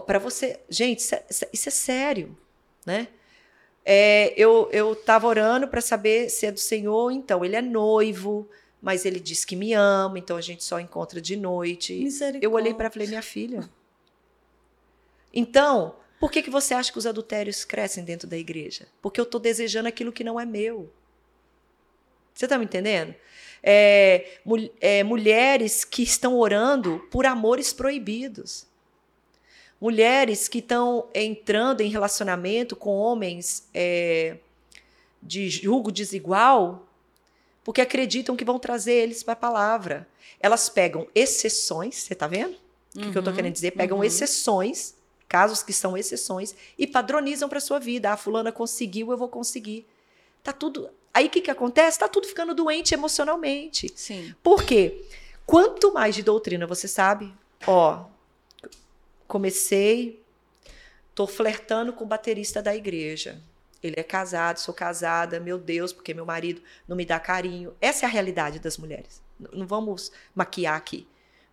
[0.07, 2.37] Para você, gente, isso é, isso é sério,
[2.85, 3.09] né?
[3.85, 8.49] É, eu eu estava orando para saber se é do Senhor, então ele é noivo,
[8.83, 12.07] mas ele diz que me ama, então a gente só encontra de noite.
[12.43, 13.69] Eu olhei para falei minha filha,
[15.33, 18.89] Então, por que, que você acha que os adultérios crescem dentro da igreja?
[19.01, 20.93] Porque eu estou desejando aquilo que não é meu.
[22.35, 23.15] Você está me entendendo?
[23.63, 28.67] É, mul é, mulheres que estão orando por amores proibidos.
[29.81, 34.37] Mulheres que estão entrando em relacionamento com homens é,
[35.23, 36.89] de julgo desigual
[37.69, 40.09] porque acreditam que vão trazer eles para a palavra.
[40.41, 42.57] Elas pegam exceções, você está vendo?
[42.97, 43.73] O que, que eu estou uhum, querendo dizer?
[43.73, 44.05] Pegam uhum.
[44.05, 44.95] exceções,
[45.29, 48.11] casos que são exceções, e padronizam para sua vida.
[48.11, 49.87] Ah, fulana conseguiu, eu vou conseguir.
[50.43, 50.89] Tá tudo.
[51.19, 51.99] Aí o que, que acontece?
[51.99, 53.91] Tá tudo ficando doente emocionalmente.
[53.97, 54.33] Sim.
[54.41, 55.05] Por quê?
[55.45, 57.35] Quanto mais de doutrina você sabe,
[57.67, 58.05] ó,
[59.27, 60.23] comecei,
[61.17, 63.43] tô flertando com o baterista da igreja.
[63.83, 67.75] Ele é casado, sou casada, meu Deus, porque meu marido não me dá carinho.
[67.81, 69.21] Essa é a realidade das mulheres.
[69.53, 71.05] Não vamos maquiar aqui.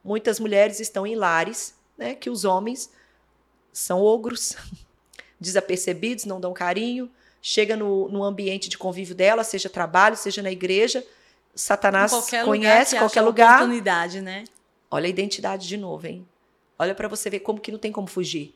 [0.04, 2.92] Muitas mulheres estão em lares, né, que os homens
[3.74, 4.56] são ogros,
[5.42, 7.12] desapercebidos, não dão carinho.
[7.48, 11.06] Chega no, no ambiente de convívio dela, seja trabalho, seja na igreja,
[11.54, 13.56] Satanás qualquer conhece lugar qualquer lugar.
[13.58, 14.46] Oportunidade, né?
[14.90, 16.28] Olha a identidade de novo, hein?
[16.80, 18.56] Olha para você ver como que não tem como fugir.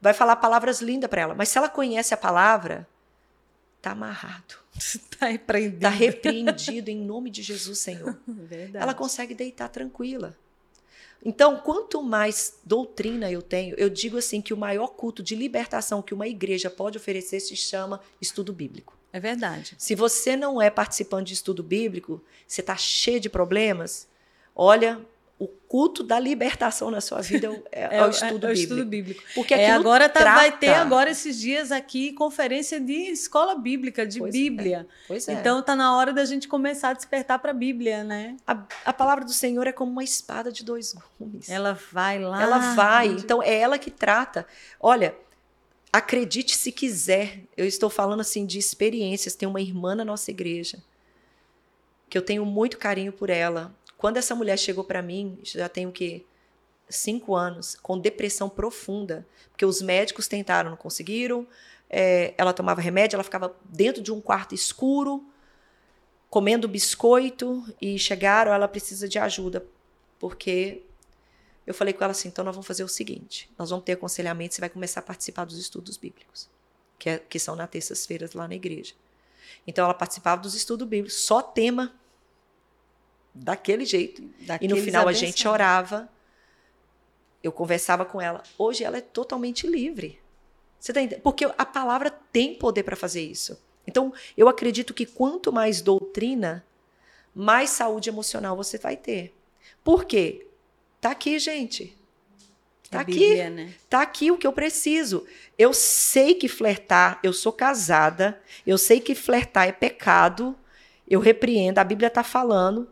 [0.00, 2.88] Vai falar palavras lindas para ela, mas se ela conhece a palavra,
[3.82, 4.54] Está amarrado.
[4.78, 5.74] Está repreendido.
[5.74, 8.16] Está repreendido em nome de Jesus, Senhor.
[8.26, 8.80] Verdade.
[8.80, 10.38] Ela consegue deitar tranquila.
[11.24, 16.02] Então, quanto mais doutrina eu tenho, eu digo assim que o maior culto de libertação
[16.02, 18.96] que uma igreja pode oferecer se chama estudo bíblico.
[19.12, 19.74] É verdade.
[19.78, 24.08] Se você não é participante de estudo bíblico, você está cheio de problemas,
[24.56, 25.00] olha,
[25.42, 28.54] o culto da libertação na sua vida é, é, é, o, estudo é, é o
[28.54, 29.20] estudo bíblico.
[29.34, 30.36] Porque é, agora tá, trata...
[30.36, 34.86] vai ter agora esses dias aqui conferência de escola bíblica, de pois Bíblia.
[34.88, 34.94] É.
[35.08, 35.32] Pois é.
[35.32, 38.36] Então tá na hora da gente começar a despertar para a Bíblia, né?
[38.46, 41.48] A, a, palavra do Senhor é como uma espada de dois gumes.
[41.48, 42.40] Ela vai lá.
[42.40, 43.08] Ela vai.
[43.08, 44.46] Então é ela que trata.
[44.78, 45.12] Olha,
[45.92, 47.40] acredite se quiser.
[47.56, 49.34] Eu estou falando assim de experiências.
[49.34, 50.78] Tem uma irmã na nossa igreja
[52.08, 55.86] que eu tenho muito carinho por ela quando essa mulher chegou para mim, já tem
[55.86, 56.24] o quê?
[56.88, 61.46] Cinco anos, com depressão profunda, porque os médicos tentaram, não conseguiram.
[61.88, 65.24] É, ela tomava remédio, ela ficava dentro de um quarto escuro,
[66.28, 69.64] comendo biscoito, e chegaram, ela precisa de ajuda,
[70.18, 70.82] porque
[71.64, 74.56] eu falei com ela assim: então nós vamos fazer o seguinte: nós vamos ter aconselhamento,
[74.56, 76.50] você vai começar a participar dos estudos bíblicos,
[76.98, 78.94] que, é, que são nas terças-feiras lá na igreja.
[79.64, 81.94] Então ela participava dos estudos bíblicos, só tema
[83.34, 84.22] daquele jeito.
[84.40, 86.08] Daqueles e no final a gente orava.
[87.42, 88.42] Eu conversava com ela.
[88.56, 90.20] Hoje ela é totalmente livre.
[90.78, 91.22] Você tá entendendo?
[91.22, 93.60] Porque a palavra tem poder para fazer isso.
[93.86, 96.64] Então, eu acredito que quanto mais doutrina,
[97.34, 99.34] mais saúde emocional você vai ter.
[99.82, 100.46] Por quê?
[101.00, 101.96] Tá aqui, gente.
[102.90, 103.12] Tá aqui.
[103.12, 103.74] Bíblia, né?
[103.88, 105.26] Tá aqui o que eu preciso.
[105.58, 110.54] Eu sei que flertar, eu sou casada, eu sei que flertar é pecado.
[111.08, 112.88] Eu repreendo, a Bíblia está falando.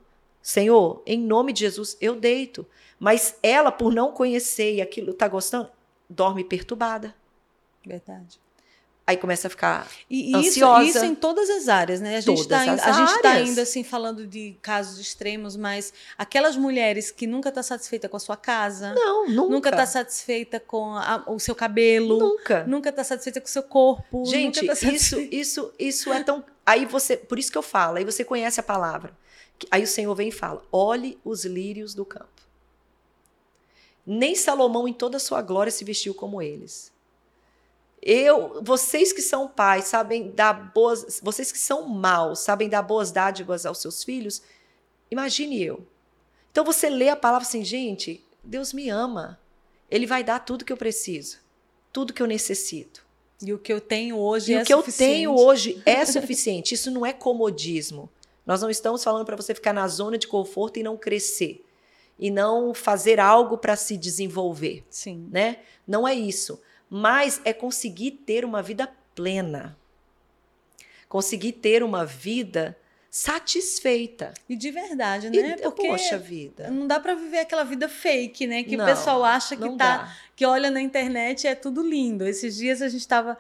[0.50, 2.66] Senhor, em nome de Jesus, eu deito.
[2.98, 5.70] Mas ela, por não conhecer e aquilo tá gostando,
[6.08, 7.14] dorme perturbada.
[7.86, 8.40] Verdade.
[9.06, 10.82] Aí começa a ficar e ansiosa.
[10.82, 12.16] Isso, isso em todas as áreas, né?
[12.16, 17.28] A gente está gente tá indo assim falando de casos extremos, mas aquelas mulheres que
[17.28, 21.38] nunca está satisfeita com a sua casa, não, nunca, nunca está satisfeita com a, o
[21.38, 26.12] seu cabelo, nunca, nunca está satisfeita com o seu corpo, gente, tá isso, isso, isso
[26.12, 26.44] é tão.
[26.66, 29.16] Aí você, por isso que eu falo, aí você conhece a palavra.
[29.70, 32.28] Aí o Senhor vem e fala: olhe os lírios do campo.
[34.06, 36.92] Nem Salomão, em toda a sua glória, se vestiu como eles.
[38.02, 43.12] Eu, vocês que são pais, sabem dar boas, vocês que são maus, sabem dar boas
[43.12, 44.42] dádivas aos seus filhos.
[45.10, 45.86] Imagine eu.
[46.50, 49.38] Então você lê a palavra assim, gente, Deus me ama.
[49.90, 51.38] Ele vai dar tudo que eu preciso,
[51.92, 53.04] tudo que eu necessito.
[53.42, 55.10] E o que eu tenho hoje e é o que suficiente.
[55.10, 56.74] eu tenho hoje é suficiente.
[56.74, 58.08] Isso não é comodismo.
[58.50, 61.64] Nós não estamos falando para você ficar na zona de conforto e não crescer
[62.18, 65.28] e não fazer algo para se desenvolver, Sim.
[65.30, 65.58] né?
[65.86, 66.60] Não é isso,
[66.90, 69.78] mas é conseguir ter uma vida plena.
[71.08, 72.76] Conseguir ter uma vida
[73.08, 74.34] satisfeita.
[74.48, 75.54] E de verdade, né?
[75.56, 76.70] E, Porque poxa vida.
[76.70, 78.64] Não dá para viver aquela vida fake, né?
[78.64, 80.16] Que não, o pessoal acha que tá dá.
[80.40, 82.26] Que olha na internet é tudo lindo.
[82.26, 83.36] Esses dias a gente estava,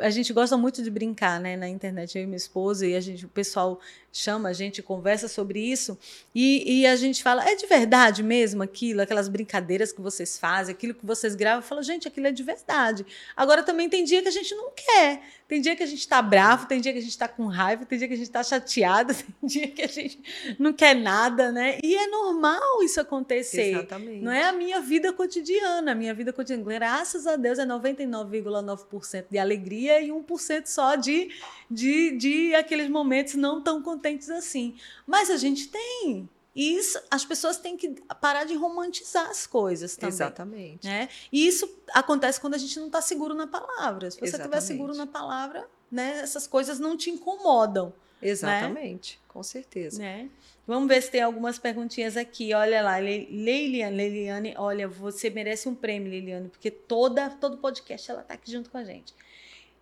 [0.00, 3.00] a gente gosta muito de brincar, né, na internet eu e minha esposa e a
[3.00, 3.78] gente o pessoal
[4.10, 5.98] chama a gente, conversa sobre isso
[6.34, 10.74] e, e a gente fala, é de verdade mesmo aquilo, aquelas brincadeiras que vocês fazem,
[10.74, 13.04] aquilo que vocês gravam, fala, gente, aquilo é de verdade.
[13.36, 16.20] Agora também tem dia que a gente não quer, tem dia que a gente está
[16.20, 18.42] bravo, tem dia que a gente está com raiva, tem dia que a gente está
[18.42, 20.20] chateado tem dia que a gente
[20.58, 21.78] não quer nada, né?
[21.82, 23.74] E é normal isso acontecer.
[23.74, 24.22] Exatamente.
[24.22, 25.92] Não é a minha vida cotidiana.
[25.92, 31.30] A minha vida cotidiana, graças a Deus, é 99,9% de alegria e 1% só de,
[31.68, 34.76] de, de aqueles momentos não tão contentes assim.
[35.06, 36.28] Mas a gente tem.
[36.54, 40.14] E isso, as pessoas têm que parar de romantizar as coisas também.
[40.14, 40.86] Exatamente.
[40.86, 41.08] Né?
[41.32, 44.10] E isso acontece quando a gente não está seguro na palavra.
[44.10, 47.92] Se você estiver seguro na palavra, né, essas coisas não te incomodam.
[48.20, 50.00] Exatamente, com certeza.
[50.00, 50.28] Né?
[50.66, 52.52] Vamos ver se tem algumas perguntinhas aqui.
[52.52, 58.10] Olha lá, Le- Leiliane, Leiliane, olha, você merece um prêmio, Leiliane, porque toda, todo podcast
[58.10, 59.14] ela está aqui junto com a gente.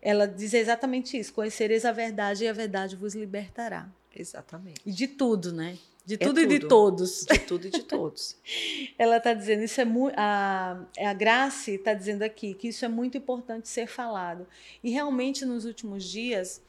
[0.01, 3.89] Ela diz exatamente isso: conhecereis a verdade e a verdade vos libertará.
[4.15, 4.81] Exatamente.
[4.87, 5.77] E de tudo, né?
[6.05, 6.69] De É tudo, e de tudo.
[6.69, 7.25] todos.
[7.29, 8.37] De tudo e de todos.
[8.97, 10.15] Ela está dizendo, isso é muito.
[10.17, 14.47] A, a Grace está dizendo aqui que isso é muito importante ser falado.
[14.85, 16.63] E realmente, nos últimos dias,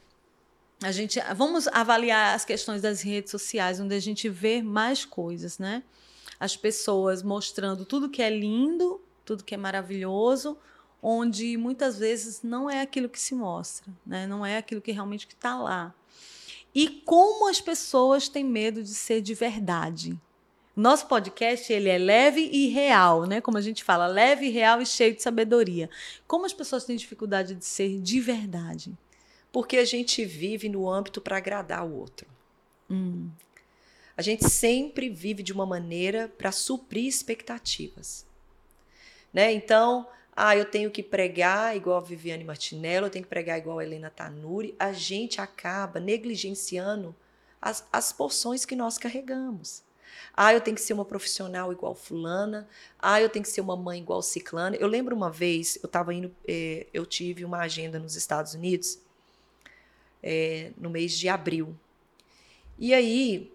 [0.82, 1.20] a gente.
[1.36, 5.84] Vamos avaliar as questões das redes sociais, onde a gente vê mais coisas, né?
[6.40, 10.58] As pessoas mostrando tudo que é lindo, tudo que é maravilhoso,
[11.02, 14.28] onde muitas vezes não é aquilo que se mostra, né?
[14.28, 15.94] Não é aquilo que realmente está lá.
[16.76, 20.20] E como as pessoas têm medo de ser de verdade.
[20.76, 23.42] Nosso podcast ele é leve e real, né?
[23.42, 25.90] Como a gente fala, leve, real e cheio de sabedoria.
[26.28, 28.96] Como as pessoas têm dificuldade de ser de verdade?
[29.58, 32.28] Porque a gente vive no âmbito para agradar o outro.
[32.88, 33.28] Hum,
[34.16, 38.24] A gente sempre vive de uma maneira para suprir expectativas.
[39.34, 39.52] Né?
[39.52, 43.80] Então, ah, eu tenho que pregar igual a Viviane Martinello, eu tenho que pregar igual
[43.80, 44.76] a Helena Tanuri.
[44.78, 47.16] A gente acaba negligenciando
[47.60, 49.82] as, as porções que nós carregamos.
[50.36, 52.70] Ah, eu tenho que ser uma profissional igual fulana.
[53.00, 54.76] Ah, eu tenho que ser uma mãe igual ciclana.
[54.76, 59.07] Eu lembro uma vez, eu estava indo, eh, eu tive uma agenda nos Estados Unidos
[60.24, 61.76] eh, no mês de abril.
[62.80, 63.52] E aí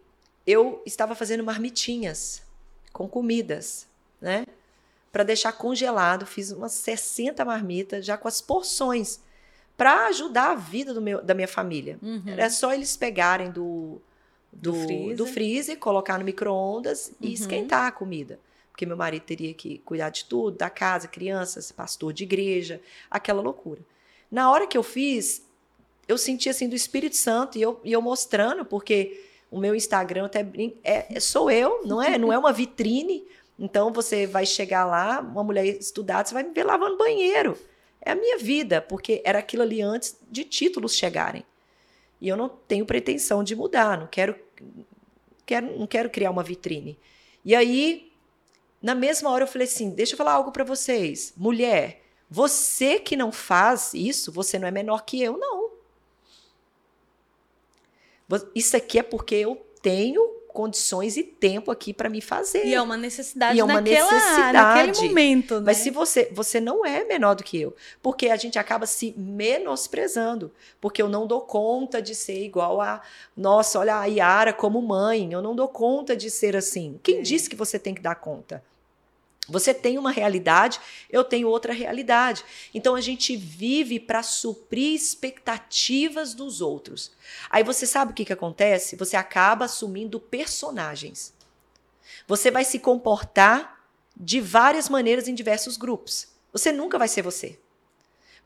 [0.47, 2.43] eu estava fazendo marmitinhas
[2.93, 3.87] com comidas,
[4.21, 4.45] né?
[5.11, 9.21] Para deixar congelado, fiz umas 60 marmitas já com as porções
[9.77, 11.99] para ajudar a vida do meu, da minha família.
[12.03, 12.23] uhum.
[12.27, 14.01] Era só eles pegarem do,
[14.53, 15.17] do, Do freezer.
[15.17, 17.15] do freezer, colocar no micro-ondas Uhum.
[17.29, 18.39] e esquentar a comida.
[18.71, 23.43] Porque meu marido teria que cuidar de tudo, da casa, crianças, pastor de igreja, aquela
[23.43, 23.81] loucura.
[24.31, 25.43] Na hora que eu fiz,
[26.09, 30.26] eu senti assim do Espírito Santo e eu, e eu mostrando, porque o meu Instagram
[30.26, 30.40] até
[30.82, 32.18] é, é- sou eu, não é?
[32.18, 33.24] Não é uma vitrine.
[33.59, 37.57] Então você vai chegar lá, uma mulher estudada, você vai me ver lavando banheiro.
[38.00, 41.44] É a minha vida, porque era aquilo ali antes de títulos chegarem.
[42.20, 44.34] E eu não tenho pretensão de mudar, não quero,
[45.46, 46.98] quero, não quero criar uma vitrine.
[47.44, 48.12] E aí,
[48.80, 51.32] na mesma hora, eu falei assim: deixa eu falar algo para vocês.
[51.36, 55.62] Mulher, você que não faz isso, você não é menor que eu, não.
[58.55, 62.66] Isso aqui é porque eu tenho condições e tempo aqui para me fazer.
[62.66, 64.53] E é uma necessidade E é uma naquela, necessidade.
[64.53, 65.62] naquele momento, né?
[65.64, 69.14] Mas se você, você não é menor do que eu, porque a gente acaba se
[69.16, 73.01] menosprezando, porque eu não dou conta de ser igual a,
[73.35, 77.01] nossa, olha a Yara como mãe, eu não dou conta de ser assim.
[77.03, 77.22] Quem É.
[77.22, 78.62] disse que você tem que dar conta?
[79.53, 80.80] Você tem uma realidade,
[81.11, 82.44] eu tenho outra realidade.
[82.74, 87.12] Então a gente vive para suprir expectativas dos outros.
[87.50, 88.96] Aí você sabe o que, que acontece?
[88.96, 91.34] Você acaba assumindo personagens.
[92.26, 93.80] Você vai se comportar
[94.16, 96.28] de várias maneiras em diversos grupos.
[96.53, 97.59] Você nunca vai ser você.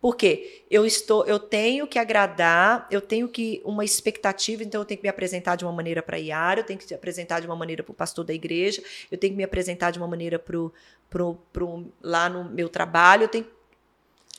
[0.00, 0.62] Por quê?
[0.70, 5.02] Eu estou, eu tenho que agradar, eu tenho que uma expectativa, então eu tenho que
[5.02, 7.82] me apresentar de uma maneira para Iara, eu tenho que me apresentar de uma maneira
[7.82, 10.72] para o pastor da igreja, eu tenho que me apresentar de uma maneira pro,
[11.10, 13.46] pro, pro, lá no meu trabalho, eu tenho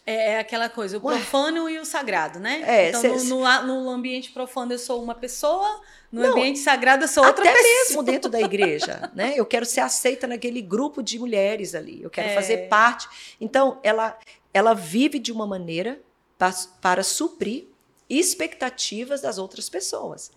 [0.06, 1.16] É, é aquela coisa, o Ué.
[1.16, 2.64] profano e o sagrado, né?
[2.66, 6.60] É, então, cê- no, no, no ambiente profano eu sou uma pessoa, no Não, ambiente
[6.60, 7.74] sagrado eu sou outra até pessoa.
[7.88, 9.34] mesmo dentro da igreja, né?
[9.36, 12.02] Eu quero ser aceita naquele grupo de mulheres ali.
[12.02, 12.34] Eu quero É.
[12.36, 13.08] fazer parte.
[13.42, 14.18] Então, ela
[14.54, 16.00] ela vive de uma maneira
[16.38, 17.68] pa- para suprir
[18.10, 20.32] expectativas das outras pessoas.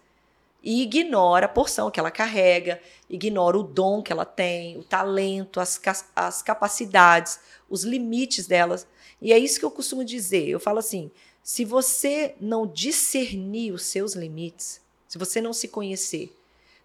[0.62, 5.58] E ignora a porção que ela carrega, ignora o dom que ela tem, o talento,
[5.58, 5.80] as,
[6.14, 8.86] as capacidades, os limites delas.
[9.22, 10.48] E é isso que eu costumo dizer.
[10.48, 11.10] Eu falo assim:
[11.42, 16.36] se você não discernir os seus limites, se você não se conhecer,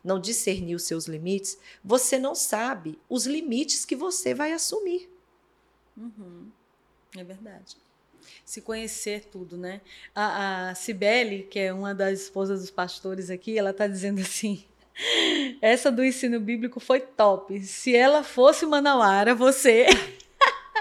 [0.03, 5.09] não discernir os seus limites, você não sabe os limites que você vai assumir.
[5.97, 6.49] Uhum.
[7.17, 7.78] É verdade.
[8.43, 9.82] Se conhecer tudo, né?
[10.13, 14.63] A, a Cibele, que é uma das esposas dos pastores aqui, ela está dizendo assim:
[15.61, 17.59] essa do ensino bíblico foi top.
[17.61, 19.88] Se ela fosse Manauara, você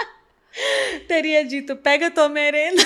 [1.08, 2.82] teria dito: pega tua merenda.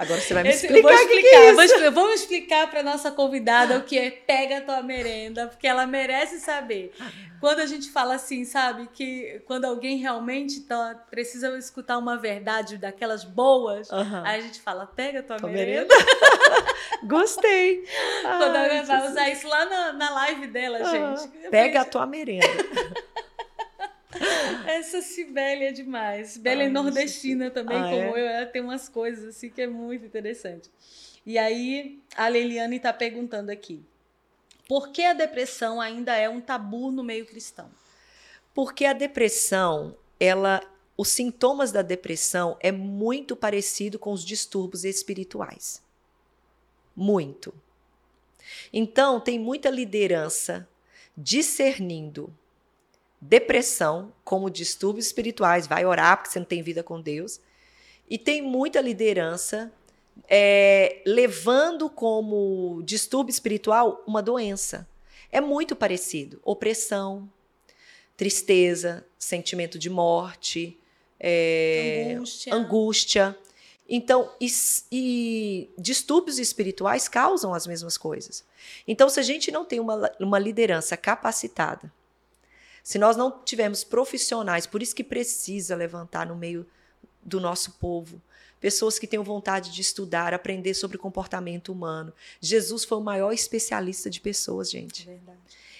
[0.00, 0.80] Agora você vai me explicar.
[0.80, 1.74] vou que que explicar, é vou isso.
[1.74, 5.86] expli- vamos explicar para nossa convidada o que é pega a tua merenda, porque ela
[5.86, 6.92] merece saber.
[7.38, 12.78] Quando a gente fala assim, sabe, que quando alguém realmente tá, precisa escutar uma verdade
[12.78, 14.22] daquelas boas, Aham.
[14.26, 15.94] aí a gente fala, pega a tua, Tua merenda.
[17.04, 17.84] Gostei.
[18.22, 21.16] Quando Ai, alguém vai usar isso lá na, na live dela, Aham.
[21.16, 21.28] gente.
[21.50, 22.46] Pega a tua merenda.
[24.66, 26.30] Essa Cibele é demais.
[26.30, 28.10] Cibele é nordestina também, Ah, como é?
[28.10, 28.16] eu.
[28.16, 30.70] Ela tem umas coisas assim que é muito interessante.
[31.24, 33.82] E aí, a Leiliane está perguntando aqui.
[34.68, 37.70] Por que a depressão ainda é um tabu no meio cristão?
[38.54, 40.60] Porque a depressão, ela,
[40.96, 45.82] os sintomas da depressão é muito parecido com os distúrbios espirituais.
[46.96, 47.54] Muito.
[48.72, 50.68] Então, tem muita liderança
[51.16, 52.32] discernindo
[53.20, 57.40] depressão como distúrbios espirituais, vai orar porque você não tem vida com Deus.
[58.08, 59.72] E tem muita liderança
[60.28, 64.88] é, levando como distúrbio espiritual uma doença.
[65.30, 66.40] É muito parecido.
[66.42, 67.30] Opressão,
[68.16, 70.76] tristeza, sentimento de morte,
[71.18, 72.54] é, Angústia.
[72.54, 73.38] angústia.
[73.88, 74.48] Então, e,
[74.90, 78.44] e distúrbios espirituais causam as mesmas coisas.
[78.86, 81.92] Então, se a gente não tem uma, uma liderança capacitada,
[82.90, 86.66] se nós não tivermos profissionais, por isso que precisa levantar no meio
[87.22, 88.20] do nosso povo,
[88.60, 92.12] pessoas que tenham vontade de estudar, aprender sobre comportamento humano.
[92.40, 95.06] Jesus foi o maior especialista de pessoas, gente.
[95.06, 95.38] Verdade.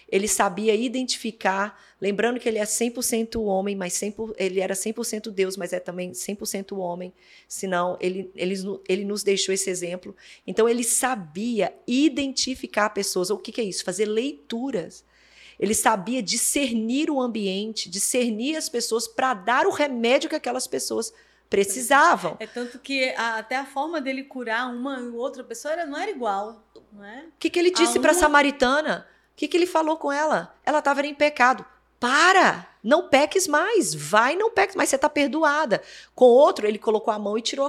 [0.09, 5.57] Ele sabia identificar, lembrando que ele é 100% homem, mas 100%, ele era 100% Deus,
[5.57, 7.13] mas é também 100% homem,
[7.49, 8.55] senão ele, ele,
[8.89, 10.15] ele nos deixou esse exemplo.
[10.47, 13.31] Então ele sabia identificar pessoas.
[13.31, 13.83] O que, que é isso?
[13.83, 15.03] Fazer leituras.
[15.61, 21.13] Ele sabia discernir o ambiente, discernir as pessoas para dar o remédio que aquelas pessoas
[21.51, 22.37] precisavam.
[22.41, 25.99] É tanto que a- até a forma dele curar uma e outra pessoa era, não
[25.99, 27.25] era igual, não é?
[27.29, 29.07] O que, que ele disse para a samaritana?
[29.33, 30.55] O que, que ele falou com ela?
[30.65, 31.65] Ela estava em pecado.
[32.01, 32.67] Para!
[32.83, 33.93] Não peques mais.
[33.95, 34.89] Vai, não peques mais.
[34.89, 35.83] Você está perdoada.
[36.15, 37.67] Com outro, ele colocou a mão e tirou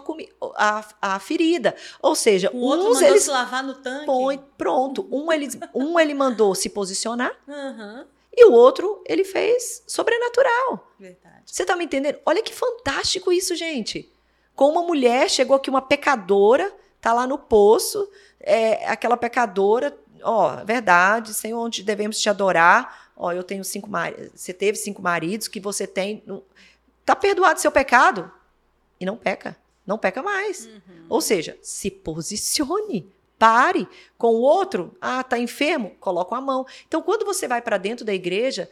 [0.56, 1.76] a, a, a ferida.
[2.02, 4.06] Ou seja, O outro mandou eles se lavar no tanque.
[4.06, 5.06] põe pronto.
[5.12, 10.88] Um ele, um ele mandou se posicionar Aham, e o outro ele fez sobrenatural.
[10.98, 11.42] verdade.
[11.46, 12.18] Você tá me entendendo?
[12.26, 14.10] Olha que fantástico isso, gente.
[14.56, 18.10] Com uma mulher, chegou aqui uma pecadora, tá lá no poço,
[18.40, 23.01] é, aquela pecadora, ó, verdade, Senhor, onde devemos te adorar.
[23.16, 26.24] Ó, eu tenho cinco maridos, você teve cinco maridos, que você tem.
[27.05, 28.32] Tá perdoado seu pecado.
[28.99, 29.57] E não peca.
[29.86, 30.66] Não peca mais.
[30.66, 31.05] Uhum.
[31.09, 33.12] Ou seja, se posicione.
[33.38, 33.88] Pare
[34.18, 34.95] com o outro.
[35.01, 35.95] Ah, tá enfermo?
[35.99, 36.66] Coloca a mão.
[36.88, 38.70] Então, quando você vai para dentro da igreja,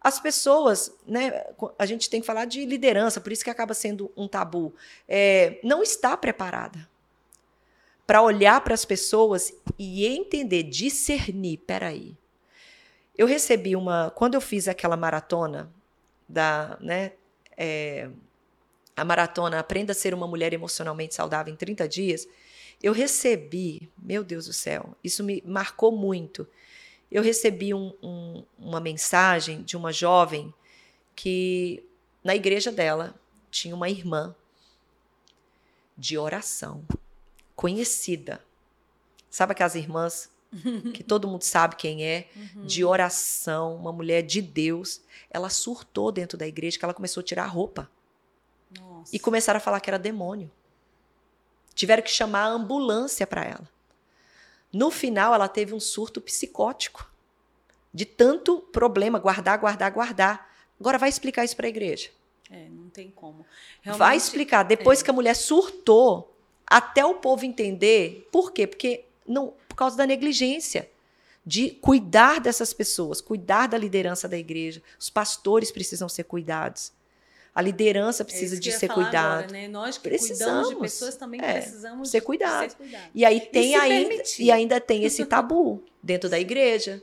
[0.00, 1.44] as pessoas, né?
[1.78, 4.72] A gente tem que falar de liderança, por isso que acaba sendo um tabu.
[5.08, 6.88] É, não está preparada
[8.06, 11.58] para olhar para as pessoas e entender, discernir.
[11.58, 12.16] Peraí.
[13.16, 14.10] Eu recebi uma.
[14.10, 15.72] Quando eu fiz aquela maratona
[16.28, 17.12] da, né?
[17.56, 18.08] é,
[18.96, 22.26] a maratona Aprenda a Ser uma Mulher Emocionalmente Saudável em 30 Dias,
[22.82, 26.46] eu recebi, meu Deus do céu, isso me marcou muito.
[27.10, 30.52] Eu recebi um- um- uma mensagem de uma jovem
[31.14, 31.86] que
[32.24, 33.14] na igreja dela
[33.50, 34.34] tinha uma irmã
[35.96, 36.84] de oração,
[37.54, 38.42] conhecida.
[39.30, 40.30] Sabe aquelas irmãs
[40.94, 42.66] que todo mundo sabe quem é, Uhum.
[42.66, 45.00] de oração, uma mulher de Deus.
[45.30, 47.90] Ela surtou dentro da igreja que ela começou a tirar a roupa.
[48.78, 49.14] Nossa.
[49.14, 50.50] E começaram a falar que era demônio.
[51.74, 53.68] Tiveram que chamar a ambulância para ela.
[54.72, 57.10] No final, ela teve um surto psicótico.
[57.92, 60.50] De tanto problema, guardar, guardar, guardar.
[60.80, 62.10] Agora vai explicar isso para a igreja.
[62.50, 63.46] É, não tem como.
[63.84, 64.62] vai Realmente, explicar.
[64.62, 65.04] Depois é.
[65.04, 66.34] que a mulher surtou,
[66.66, 68.28] até o povo entender.
[68.32, 68.66] Por quê?
[68.66, 70.88] Porque não, por causa da negligência.
[71.44, 74.80] De cuidar dessas pessoas, cuidar da liderança da igreja.
[74.98, 76.92] Os pastores precisam ser cuidados.
[77.54, 79.38] A liderança é precisa que de ser cuidado.
[79.44, 79.66] agora, né?
[79.68, 80.80] Nós que cuidamos de Precisamos.
[80.80, 82.74] pessoas também É, precisamos ser cuidado.
[82.76, 83.08] cuidados.
[83.14, 84.42] E aí tem se ainda permitir.
[84.44, 87.02] e ainda tem esse tabu dentro da igreja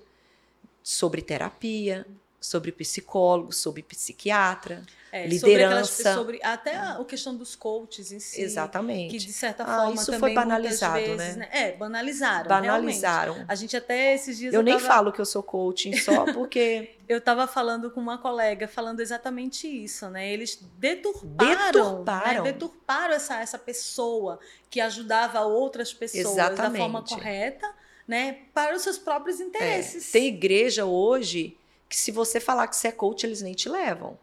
[0.82, 2.08] sobre terapia,
[2.40, 4.82] sobre psicólogo, sobre psiquiatra.
[5.12, 5.92] É, liderança.
[5.92, 8.42] Sobre, aquelas, sobre até a, a questão dos coaches em si.
[8.42, 9.10] Exatamente.
[9.10, 11.50] Que de certa Ah, forma isso foi banalizado, vezes, né?
[11.52, 12.48] É, banalizaram.
[12.48, 13.34] Banalizaram.
[13.34, 13.52] realmente.
[13.52, 16.92] A gente até esses dias Eu nem tava, falo que eu sou coaching só porque
[17.08, 20.32] Eu estava falando com uma colega, falando exatamente isso, né?
[20.32, 22.44] Eles deturparam, Deturparam.
[22.44, 22.52] né?
[22.54, 26.78] deturparam essa, essa pessoa que ajudava outras pessoas da Exatamente.
[26.82, 27.68] forma correta,
[28.08, 28.42] né?
[28.54, 30.12] Para os seus próprios é, interesses.
[30.12, 31.58] tem igreja hoje
[31.90, 34.18] que se você falar que você é coach, eles nem te levam.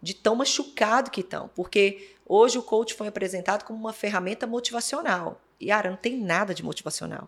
[0.00, 1.48] de tão machucado que estão.
[1.54, 5.40] Porque hoje o coach foi apresentado como uma ferramenta motivacional.
[5.58, 7.26] E, Ara, não tem nada de motivacional.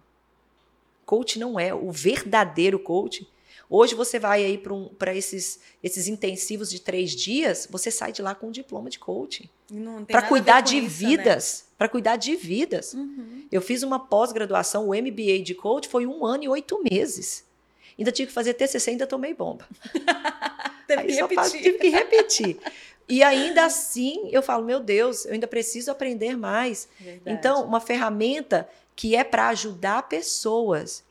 [1.06, 1.72] Coach não é.
[1.72, 3.26] O verdadeiro coach.
[3.70, 8.20] Hoje você vai aí para um, esses, esses intensivos de três dias, você sai de
[8.20, 9.48] lá com um diploma de coaching.
[10.04, 10.88] Para cuidar de isso, né?
[10.88, 11.64] vidas.
[11.66, 11.74] Né?
[11.78, 12.94] Para cuidar de vidas.
[13.50, 17.45] Eu fiz uma pós-graduação, o MBA de coach foi um ano e oito meses.
[17.98, 19.66] Ainda tive que fazer TCC, ainda tomei bomba.
[20.86, 21.62] Teve que repetir.
[21.62, 22.58] Tive que repetir.
[23.08, 26.88] E ainda assim, eu falo, meu Deus, eu ainda preciso aprender mais.
[26.98, 27.36] Verdade.
[27.36, 31.04] Então, uma ferramenta que é para ajudar pessoas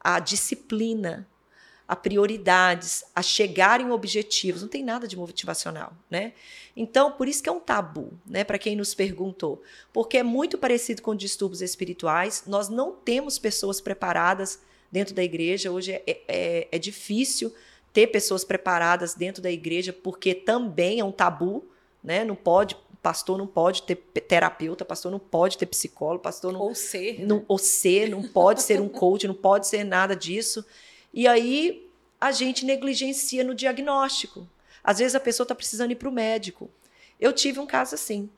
[0.00, 1.26] a disciplina,
[1.86, 4.62] a prioridades, a chegarem objetivos.
[4.62, 6.32] Não tem nada de motivacional, né?
[6.76, 9.62] Então, por isso que é um tabu, né, para quem nos perguntou.
[9.92, 12.44] Porque é muito parecido com distúrbios espirituais.
[12.46, 14.60] Nós não temos pessoas preparadas
[14.92, 15.72] dentro da igreja.
[15.72, 17.52] Hoje é, é, é difícil
[17.92, 21.64] ter pessoas preparadas dentro da igreja, porque também é um tabu,
[22.04, 22.24] né?
[22.24, 26.60] Não pode, pastor não pode ter terapeuta, pastor não pode ter psicólogo, pastor não.
[26.60, 27.24] Ou ser.
[27.26, 27.44] Não, né?
[27.48, 30.64] Ou ser, não pode ser um coach, não pode ser nada disso.
[31.12, 31.88] E aí
[32.20, 34.46] a gente negligencia no diagnóstico.
[34.84, 36.70] Às vezes a pessoa está precisando ir para o médico.
[37.20, 38.28] Eu tive um caso assim.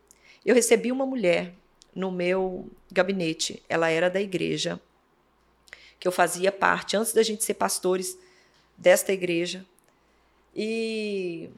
[0.45, 1.55] Eu recebi uma mulher
[1.95, 3.63] no meu gabinete.
[3.69, 4.81] Ela era da igreja
[6.05, 8.19] que eu fazia parte antes da gente ser pastores
[8.77, 9.65] desta igreja.
[10.55, 11.49] E,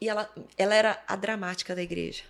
[0.00, 2.22] e ela, ela era a dramática da igreja.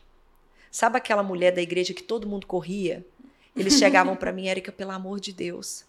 [0.68, 3.06] Sabe aquela mulher da igreja que todo mundo corria?
[3.54, 5.84] Eles chegavam para mim, Érica, pelo amor de Deus.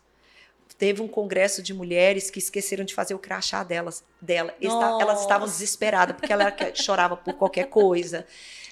[0.78, 4.54] Teve um congresso de mulheres que esqueceram de fazer o crachá delas, dela.
[4.62, 5.02] Nossa.
[5.02, 8.28] Elas estavam desesperadas porque ela chorava por qualquer coisa.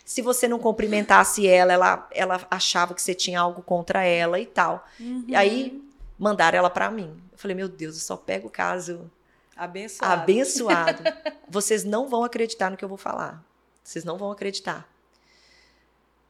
[0.05, 4.45] Se você não cumprimentasse ela, ela, ela achava que você tinha algo contra ela e
[4.45, 4.87] tal.
[4.99, 5.25] Uhum.
[5.27, 5.84] E aí
[6.17, 7.21] mandaram ela para mim.
[7.31, 9.09] Eu falei, meu Deus, eu só pego o caso
[9.55, 10.21] abençoado.
[10.21, 11.03] abençoado.
[11.47, 13.43] Vocês não vão acreditar no que eu vou falar.
[13.83, 14.89] Vocês não vão acreditar.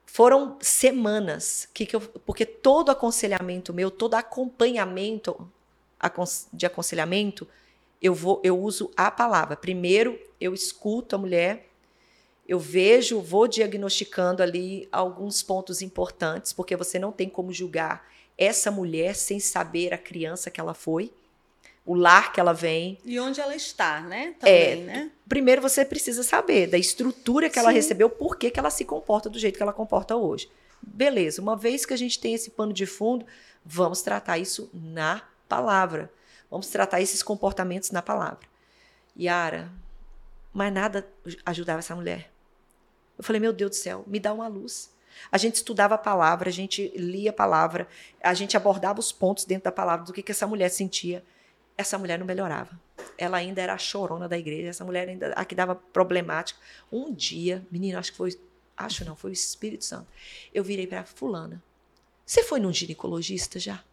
[0.05, 5.49] Foram semanas que, que eu, porque todo aconselhamento meu, todo acompanhamento
[6.53, 7.47] de aconselhamento,
[8.01, 9.55] eu vou, eu uso a palavra.
[9.55, 11.69] Primeiro, eu escuto a mulher,
[12.47, 18.07] eu vejo, vou diagnosticando ali alguns pontos importantes, porque você não tem como julgar
[18.38, 21.11] essa mulher sem saber a criança que ela foi,
[21.86, 22.97] o lar que ela vem.
[23.05, 24.36] E onde ela está, né?
[24.39, 25.11] Também, é, né?
[25.27, 27.59] Primeiro você precisa saber da estrutura que Sim.
[27.61, 30.49] ela recebeu, por que, que ela se comporta do jeito que ela comporta hoje.
[30.81, 33.25] Beleza, uma vez que a gente tem esse pano de fundo,
[33.63, 36.11] vamos tratar isso na palavra.
[36.49, 38.47] Vamos tratar esses comportamentos na palavra.
[39.17, 39.71] Yara,
[40.53, 41.07] mas nada
[41.45, 42.31] ajudava essa mulher.
[43.17, 44.89] Eu falei, meu Deus do céu, me dá uma luz.
[45.32, 47.88] A gente estudava a palavra, a gente lia a palavra,
[48.22, 51.24] a gente abordava os pontos dentro da palavra do que, que essa mulher sentia.
[51.78, 52.80] Essa mulher não melhorava.
[53.18, 56.59] Ela ainda era a chorona da igreja, essa mulher ainda a que dava problemática.
[56.91, 58.39] Um dia, menino, acho que foi,
[58.78, 60.07] acho não, foi o Espírito Santo.
[60.53, 61.61] Eu virei para fulana.
[62.26, 63.84] Você foi num ginecologista já?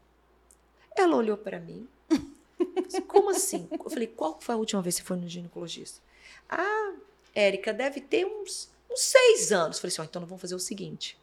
[0.97, 1.89] Ela olhou para mim.
[3.07, 3.68] Como assim?
[3.70, 6.01] Eu falei, qual foi a última vez que você foi no ginecologista?
[6.49, 6.95] Ah,
[7.35, 9.78] Érica, deve ter uns uns seis anos.
[9.78, 11.16] Falei assim: oh, então nós vamos fazer o seguinte: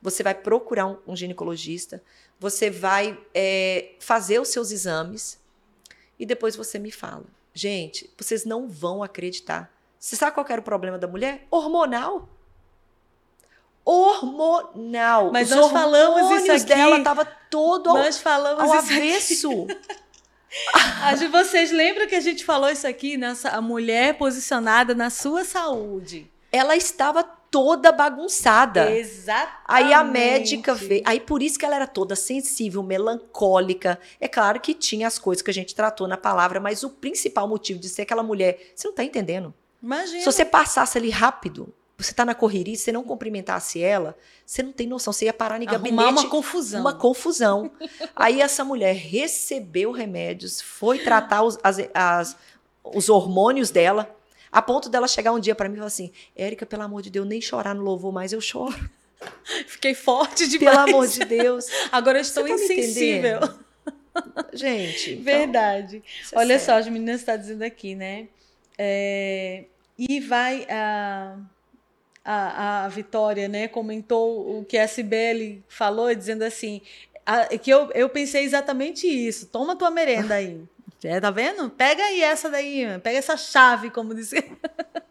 [0.00, 2.02] você vai procurar um, um ginecologista,
[2.38, 5.40] você vai é, fazer os seus exames
[6.18, 7.24] e depois você me fala.
[7.52, 9.72] Gente, vocês não vão acreditar.
[9.98, 11.46] Você sabe qual era o problema da mulher?
[11.50, 12.28] Hormonal.
[13.84, 15.32] Hormonal.
[15.32, 16.64] Mas Os nós falamos isso aqui.
[16.64, 19.66] dela tava todo nós falamos ao avesso.
[21.02, 21.26] Aqui.
[21.26, 23.18] Vocês lembram que a gente falou isso aqui?
[23.18, 28.90] Nessa, a mulher posicionada na sua saúde ela estava toda bagunçada.
[28.90, 29.56] Exatamente.
[29.66, 31.02] Aí a médica veio.
[31.06, 33.98] Aí por isso que ela era toda sensível, melancólica.
[34.20, 37.46] É claro que tinha as coisas que a gente tratou na palavra, mas o principal
[37.46, 39.54] motivo de ser aquela mulher, você não está entendendo.
[39.82, 40.20] Imagina.
[40.20, 44.72] Se você passasse ali rápido, você está na correria, você não cumprimentasse ela, você não
[44.72, 45.98] tem noção, você ia parar em gabinete.
[45.98, 46.80] Arrumar uma confusão.
[46.80, 47.70] Uma confusão.
[48.14, 52.36] Aí essa mulher recebeu remédios, foi tratar os, as, as,
[52.84, 54.14] os hormônios dela,
[54.56, 57.10] a ponto dela chegar um dia para mim e falar assim: Érica, pelo amor de
[57.10, 58.74] Deus, nem chorar no louvor mais, eu choro.
[59.68, 60.74] Fiquei forte demais.
[60.74, 61.66] Pelo amor de Deus.
[61.92, 63.40] Agora eu estou tá insensível.
[64.54, 65.12] Gente.
[65.12, 66.02] Então, Verdade.
[66.32, 68.28] É Olha é só, as meninas estão dizendo aqui, né?
[68.78, 69.64] É,
[69.98, 71.36] e vai a,
[72.24, 73.68] a, a Vitória, né?
[73.68, 76.80] Comentou o que a Cibele falou, dizendo assim:
[77.26, 79.48] a, que eu, eu pensei exatamente isso.
[79.48, 80.64] Toma tua merenda aí.
[81.06, 81.70] É, tá vendo?
[81.70, 84.50] Pega aí essa daí, pega essa chave, como dizer.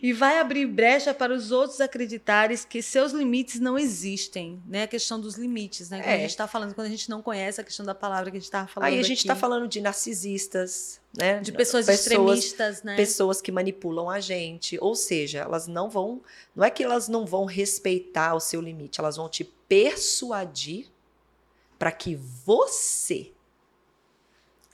[0.00, 4.84] e vai abrir brecha para os outros acreditarem que seus limites não existem, né?
[4.84, 6.00] A questão dos limites, né?
[6.00, 6.14] Que é.
[6.14, 8.40] a gente está falando quando a gente não conhece a questão da palavra que a
[8.40, 8.88] gente estava falando.
[8.88, 11.40] Aí a gente está falando de narcisistas, né?
[11.40, 12.96] De pessoas, pessoas extremistas, né?
[12.96, 14.78] Pessoas que manipulam a gente.
[14.80, 16.20] Ou seja, elas não vão.
[16.54, 20.86] Não é que elas não vão respeitar o seu limite, elas vão te persuadir
[21.78, 23.32] para que você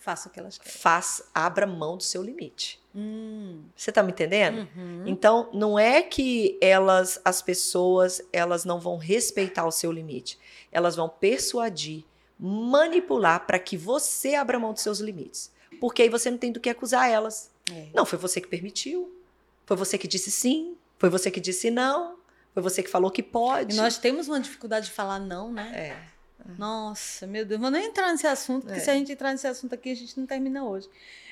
[0.08, 0.72] faça o que elas querem.
[0.72, 2.80] Faça, abra mão do seu limite.
[2.94, 3.64] Hum.
[3.76, 4.66] Você está me entendendo?
[4.74, 5.04] Uhum.
[5.06, 10.38] Então, não é que elas, as pessoas, elas não vão respeitar o seu limite.
[10.72, 12.04] Elas vão persuadir,
[12.40, 15.52] manipular para que você abra mão dos seus limites.
[15.78, 17.50] Porque aí você não tem do que acusar elas.
[17.70, 17.88] É.
[17.92, 19.14] Não, foi você que permitiu.
[19.66, 20.74] Foi você que disse sim.
[20.96, 22.16] Foi você que disse não.
[22.54, 23.74] Foi você que falou que pode.
[23.74, 25.70] E nós temos uma dificuldade de falar não, né?
[25.74, 26.17] É.
[26.56, 28.82] Nossa, meu Deus, vou nem entrar nesse assunto, porque é.
[28.82, 30.88] se a gente entrar nesse assunto aqui, a gente não termina hoje.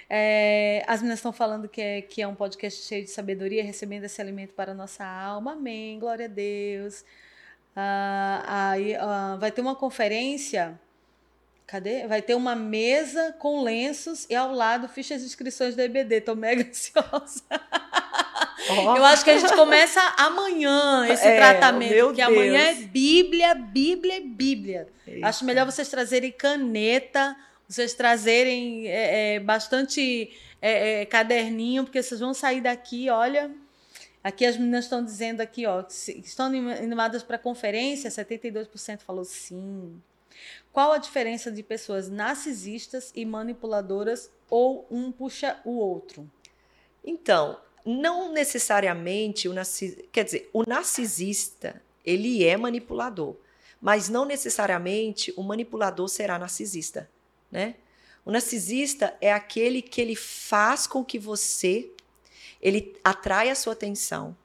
[0.08, 4.04] É, as meninas estão falando que é, que é um podcast cheio de sabedoria, recebendo
[4.04, 5.52] esse alimento para a nossa alma.
[5.52, 7.04] Amém, glória a Deus.
[7.74, 10.78] Ah, aí ah, vai ter uma conferência.
[11.66, 12.06] Cadê?
[12.06, 16.20] Vai ter uma mesa com lenços e ao lado fichas de inscrições do EBD.
[16.20, 17.42] Tô mega ansiosa.
[18.68, 18.96] Oh.
[18.96, 22.28] Eu acho que a gente começa amanhã esse é, tratamento, porque Deus.
[22.28, 24.88] amanhã é Bíblia, Bíblia Bíblia.
[25.06, 25.26] Eita.
[25.26, 27.36] Acho melhor vocês trazerem caneta,
[27.68, 33.50] vocês trazerem é, é, bastante é, é, caderninho, porque vocês vão sair daqui, olha.
[34.22, 40.02] Aqui as meninas estão dizendo aqui, ó, estão animadas para a conferência, 72% falou sim.
[40.72, 46.28] Qual a diferença de pessoas narcisistas e manipuladoras ou um puxa o outro?
[47.04, 47.56] Então,
[47.86, 49.96] não necessariamente o narcis...
[50.10, 53.36] quer dizer, o narcisista, ele é manipulador,
[53.80, 57.08] mas não necessariamente o manipulador será narcisista,
[57.50, 57.76] né?
[58.24, 61.88] O narcisista é aquele que ele faz com que você
[62.60, 64.36] ele atrai a sua atenção.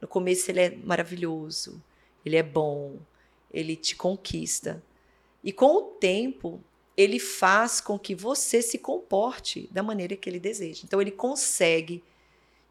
[0.00, 1.82] No começo ele é maravilhoso,
[2.24, 2.98] ele é bom,
[3.50, 4.82] ele te conquista.
[5.42, 6.60] E com o tempo,
[6.96, 10.82] ele faz com que você se comporte da maneira que ele deseja.
[10.84, 12.04] Então ele consegue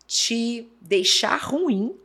[0.08, 1.96] te deixar ruim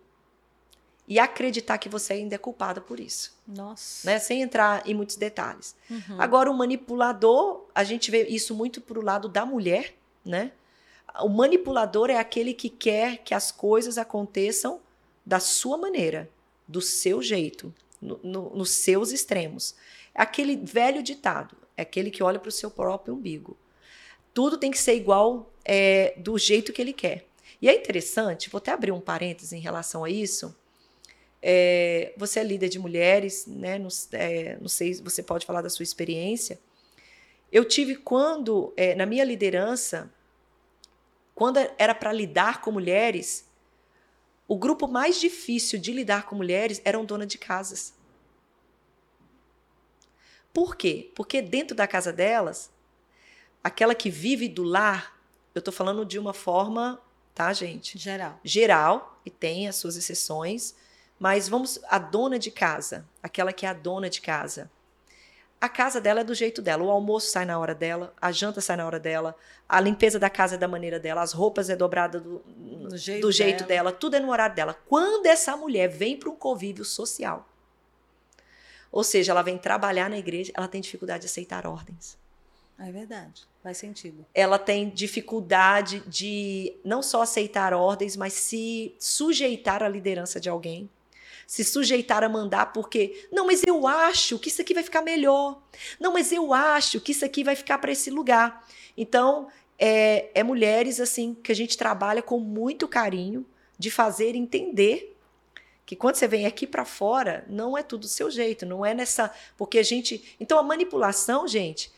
[1.06, 3.34] e acreditar que você ainda é culpada por isso.
[3.46, 4.06] Nossa.
[4.06, 4.18] Né?
[4.18, 5.74] Sem entrar em muitos detalhes.
[5.90, 6.20] Uhum.
[6.20, 9.94] Agora, o manipulador, a gente vê isso muito pro lado da mulher,
[10.24, 10.52] né?
[11.20, 14.80] O manipulador é aquele que quer que as coisas aconteçam
[15.24, 16.30] da sua maneira,
[16.66, 19.74] do seu jeito, no, no, nos seus extremos.
[20.14, 23.56] É aquele velho ditado, é aquele que olha para o seu próprio umbigo.
[24.34, 27.27] Tudo tem que ser igual é, do jeito que ele quer.
[27.60, 30.56] E é interessante, vou até abrir um parênteses em relação a isso.
[31.42, 33.78] É, você é líder de mulheres, né?
[33.78, 36.58] Não, é, não sei se você pode falar da sua experiência.
[37.50, 40.12] Eu tive quando, é, na minha liderança,
[41.34, 43.48] quando era para lidar com mulheres,
[44.46, 47.94] o grupo mais difícil de lidar com mulheres eram dona de casas.
[50.52, 51.10] Por quê?
[51.14, 52.70] Porque dentro da casa delas,
[53.62, 55.20] aquela que vive do lar,
[55.54, 57.00] eu estou falando de uma forma
[57.38, 57.96] tá, gente?
[57.96, 58.40] Geral.
[58.42, 60.74] Geral, e tem as suas exceções,
[61.20, 64.68] mas vamos a dona de casa, aquela que é a dona de casa.
[65.60, 68.60] A casa dela é do jeito dela, o almoço sai na hora dela, a janta
[68.60, 69.36] sai na hora dela,
[69.68, 73.22] a limpeza da casa é da maneira dela, as roupas é dobrada do, do jeito,
[73.22, 73.90] do jeito dela.
[73.90, 74.76] dela, tudo é no horário dela.
[74.88, 77.48] Quando essa mulher vem para um convívio social,
[78.90, 82.16] ou seja, ela vem trabalhar na igreja, ela tem dificuldade de aceitar ordens.
[82.78, 84.24] É verdade, faz sentido.
[84.32, 90.88] Ela tem dificuldade de não só aceitar ordens, mas se sujeitar à liderança de alguém.
[91.44, 95.60] Se sujeitar a mandar, porque, não, mas eu acho que isso aqui vai ficar melhor.
[95.98, 98.64] Não, mas eu acho que isso aqui vai ficar para esse lugar.
[98.96, 99.48] Então,
[99.78, 103.46] é, é mulheres assim que a gente trabalha com muito carinho
[103.78, 105.16] de fazer entender
[105.86, 108.92] que quando você vem aqui para fora, não é tudo do seu jeito, não é
[108.92, 109.32] nessa.
[109.56, 110.36] Porque a gente.
[110.38, 111.90] Então, a manipulação, gente,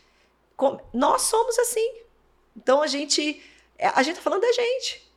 [0.93, 2.01] nós somos assim.
[2.55, 3.41] Então a gente
[3.81, 5.11] é, a gente está falando da gente,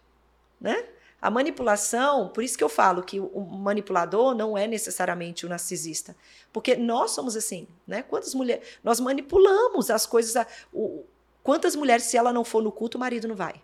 [0.59, 0.87] né?
[1.21, 6.17] A manipulação, por isso que eu falo que o manipulador não é necessariamente o narcisista,
[6.53, 8.03] porque nós somos assim, né?
[8.03, 11.05] Quantas mulheres nós manipulamos as coisas, o,
[11.43, 13.55] quantas mulheres se ela não for no culto, o marido não vai?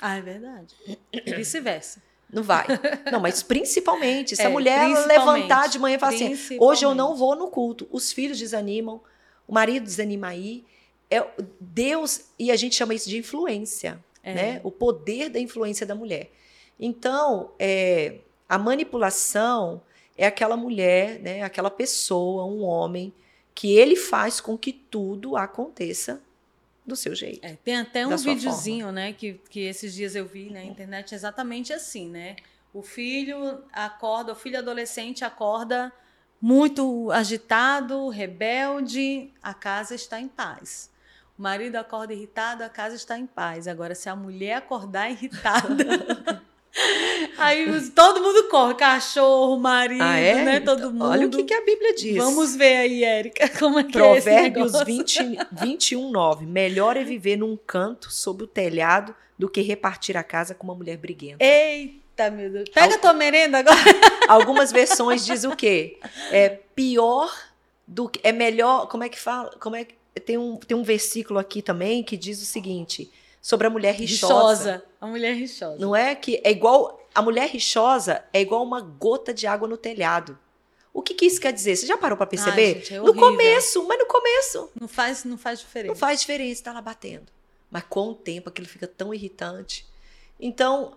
[0.00, 0.74] Ah, é verdade.
[1.12, 2.02] E vice-versa.
[2.32, 2.66] Não vai.
[3.10, 6.92] Não, mas principalmente, se é, a mulher levantar de manhã e falar assim: hoje eu
[6.92, 9.00] não vou no culto, os filhos desanimam,
[9.46, 10.64] o marido desanima aí.
[11.10, 11.24] É
[11.60, 14.34] Deus, e a gente chama isso de influência, é.
[14.34, 14.60] né?
[14.64, 16.32] O poder da influência da mulher.
[16.78, 18.18] Então, é,
[18.48, 19.80] a manipulação
[20.16, 21.42] é aquela mulher, né?
[21.42, 23.12] Aquela pessoa, um homem,
[23.54, 26.20] que ele faz com que tudo aconteça
[26.84, 27.44] do seu jeito.
[27.44, 31.72] É, tem até um videozinho, né, que, que esses dias eu vi na internet exatamente
[31.72, 32.36] assim, né?
[32.72, 35.92] O filho acorda, o filho adolescente acorda
[36.40, 40.90] muito agitado, rebelde, a casa está em paz.
[41.38, 43.68] O marido acorda irritado, a casa está em paz.
[43.68, 46.42] Agora, se a mulher acordar irritada.
[47.38, 50.44] Aí todo mundo corre, cachorro, marido, ah, é?
[50.44, 50.60] né?
[50.60, 51.06] Todo mundo.
[51.06, 52.16] Olha o que, que, a Bíblia diz.
[52.16, 56.44] Vamos ver aí, Érica, como é que Provérbios é esse 20, 21, 9.
[56.44, 60.74] Melhor é viver num canto sob o telhado do que repartir a casa com uma
[60.74, 61.42] mulher briguenta.
[61.42, 61.94] Eita,
[62.30, 62.68] meu Deus.
[62.70, 63.00] Pega Al...
[63.00, 63.76] tua merenda agora.
[64.28, 65.98] Algumas versões dizem o quê?
[66.30, 67.32] É pior
[67.86, 68.20] do que.
[68.22, 68.88] É melhor.
[68.88, 69.50] Como é que fala?
[69.60, 69.94] Como é que.
[70.20, 73.10] Tem um, tem um versículo aqui também que diz o seguinte
[73.42, 74.32] sobre a mulher rixosa.
[74.32, 74.84] Rixosa.
[75.00, 75.78] A mulher rixosa.
[75.78, 79.76] Não é que é igual a mulher rixosa é igual uma gota de água no
[79.76, 80.38] telhado.
[80.92, 81.76] O que, que isso quer dizer?
[81.76, 82.66] Você já parou para perceber?
[82.66, 84.70] Ai, gente, é no começo, mas no começo.
[84.80, 85.92] Não faz, não faz diferença.
[85.92, 87.26] Não faz diferença, tá lá batendo.
[87.70, 89.86] Mas com o tempo aquilo fica tão irritante.
[90.40, 90.96] Então,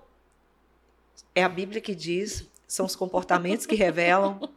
[1.36, 4.50] é a Bíblia que diz, são os comportamentos que revelam.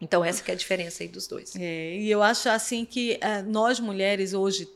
[0.00, 1.54] Então, essa que é a diferença aí dos dois.
[1.54, 4.68] É, e eu acho assim que uh, nós mulheres hoje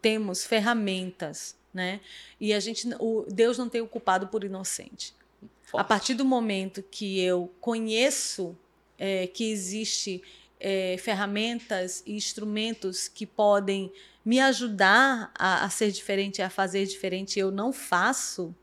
[0.00, 2.00] temos ferramentas né?
[2.40, 5.14] E a gente, o Deus não tem o culpado por inocente.
[5.62, 5.80] Forte.
[5.80, 8.56] A partir do momento que eu conheço
[8.98, 10.22] é, que existe
[10.60, 13.90] é, ferramentas e instrumentos que podem
[14.24, 18.54] me ajudar a, a ser diferente, a fazer diferente, eu não faço,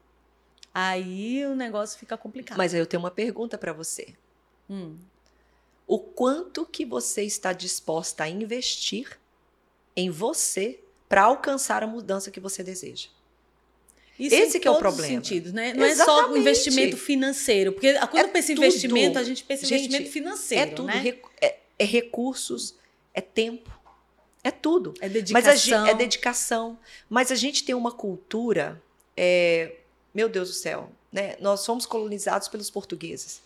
[0.74, 2.58] aí o negócio fica complicado.
[2.58, 4.14] Mas aí eu tenho uma pergunta para você.
[4.70, 4.98] Hum.
[5.88, 9.20] O quanto que você está disposta a investir
[9.96, 13.08] em você para alcançar a mudança que você deseja.
[14.20, 15.08] Isso Esse que é o problema.
[15.08, 15.74] Sentidos, né?
[15.74, 16.02] Não Exatamente.
[16.02, 19.68] é só o investimento financeiro, porque quando é pensa em investimento, a gente pensa em
[19.68, 21.18] investimento financeiro, é tudo, né?
[21.42, 22.76] é, é, recursos,
[23.14, 23.72] é tempo,
[24.44, 24.94] é tudo.
[25.00, 25.80] É dedicação.
[25.80, 26.80] Mas a, é dedicação.
[27.10, 28.82] Mas a gente tem uma cultura,
[29.16, 29.78] é,
[30.14, 31.36] meu Deus do céu, né?
[31.40, 33.42] Nós somos colonizados pelos portugueses.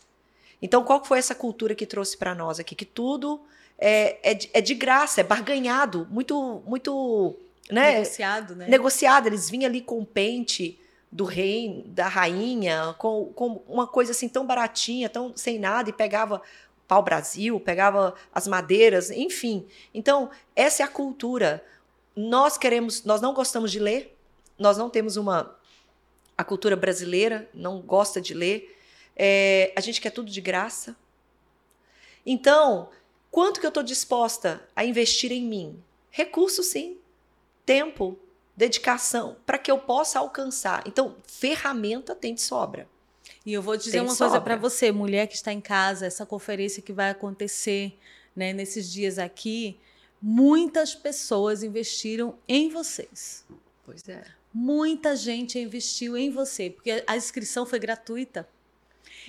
[0.61, 2.73] Então, qual foi essa cultura que trouxe para nós aqui?
[2.73, 3.41] Que tudo
[3.77, 7.35] é, é, de, é de graça, é barganhado, muito, muito
[7.69, 7.93] né?
[7.93, 8.67] Negociado, né?
[8.67, 9.27] Negociado.
[9.27, 10.79] Eles vinham ali com o pente
[11.11, 15.93] do rei, da rainha, com, com uma coisa assim tão baratinha, tão sem nada, e
[15.93, 16.41] pegava
[16.87, 19.65] pau Brasil, pegava as madeiras, enfim.
[19.93, 21.63] Então, essa é a cultura.
[22.15, 24.17] Nós queremos, nós não gostamos de ler,
[24.57, 25.55] nós não temos uma.
[26.37, 28.77] A cultura brasileira não gosta de ler,
[29.15, 30.95] é, a gente quer tudo de graça.
[32.25, 32.89] Então,
[33.29, 35.83] quanto que eu estou disposta a investir em mim?
[36.09, 36.97] Recurso, sim
[37.65, 38.17] tempo,
[38.55, 40.83] dedicação, para que eu possa alcançar.
[40.85, 42.87] Então, ferramenta tem de sobra.
[43.45, 46.25] E eu vou dizer tem uma coisa para você, mulher que está em casa, essa
[46.25, 47.97] conferência que vai acontecer
[48.35, 49.79] né, nesses dias aqui,
[50.21, 53.45] muitas pessoas investiram em vocês.
[53.85, 54.23] Pois é.
[54.53, 58.47] Muita gente investiu em você, porque a inscrição foi gratuita.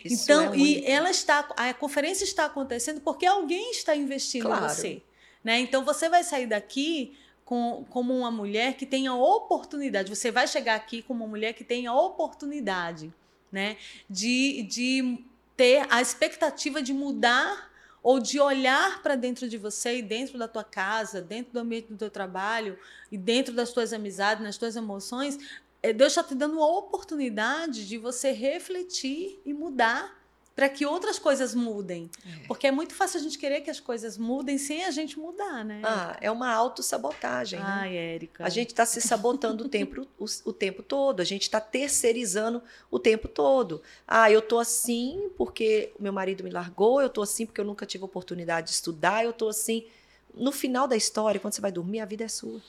[0.04, 4.64] Isso então, é e ela está, a conferência está acontecendo porque alguém está investindo claro.
[4.64, 5.02] em você.
[5.42, 5.60] Né?
[5.60, 10.14] Então, você vai sair daqui com, como uma mulher que tenha oportunidade.
[10.14, 13.12] Você vai chegar aqui como uma mulher que tenha oportunidade,
[13.52, 13.76] né?
[14.08, 15.18] De, de
[15.56, 17.70] ter a expectativa de mudar
[18.04, 21.88] ou de olhar para dentro de você e dentro da tua casa, dentro do ambiente
[21.88, 22.78] do teu trabalho
[23.10, 25.38] e dentro das tuas amizades, nas tuas emoções,
[25.82, 30.22] é, Deus está te dando uma oportunidade de você refletir e mudar
[30.54, 32.08] para que outras coisas mudem.
[32.24, 32.46] É.
[32.46, 35.64] Porque é muito fácil a gente querer que as coisas mudem sem a gente mudar,
[35.64, 35.82] né?
[35.84, 37.58] Ah, é uma autossabotagem.
[37.58, 37.66] Né?
[37.66, 38.44] Ai, Érica.
[38.44, 42.62] A gente está se sabotando o, tempo, o, o, tempo todo, a gente está terceirizando
[42.90, 43.82] o tempo todo.
[44.06, 47.64] Ah, eu tô assim porque o meu marido me largou, eu tô assim porque eu
[47.64, 49.86] nunca tive oportunidade de estudar, eu tô assim.
[50.32, 52.60] No final da história, quando você vai dormir, a vida é sua.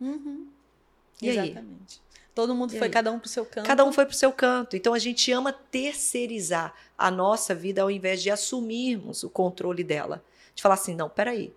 [0.00, 0.46] Uhum.
[1.20, 2.00] E Exatamente.
[2.00, 2.05] Aí?
[2.36, 2.92] Todo mundo e foi, aí?
[2.92, 3.66] cada um para o seu canto.
[3.66, 4.76] Cada um foi para o seu canto.
[4.76, 10.22] Então a gente ama terceirizar a nossa vida ao invés de assumirmos o controle dela.
[10.54, 11.50] De falar assim: não, peraí,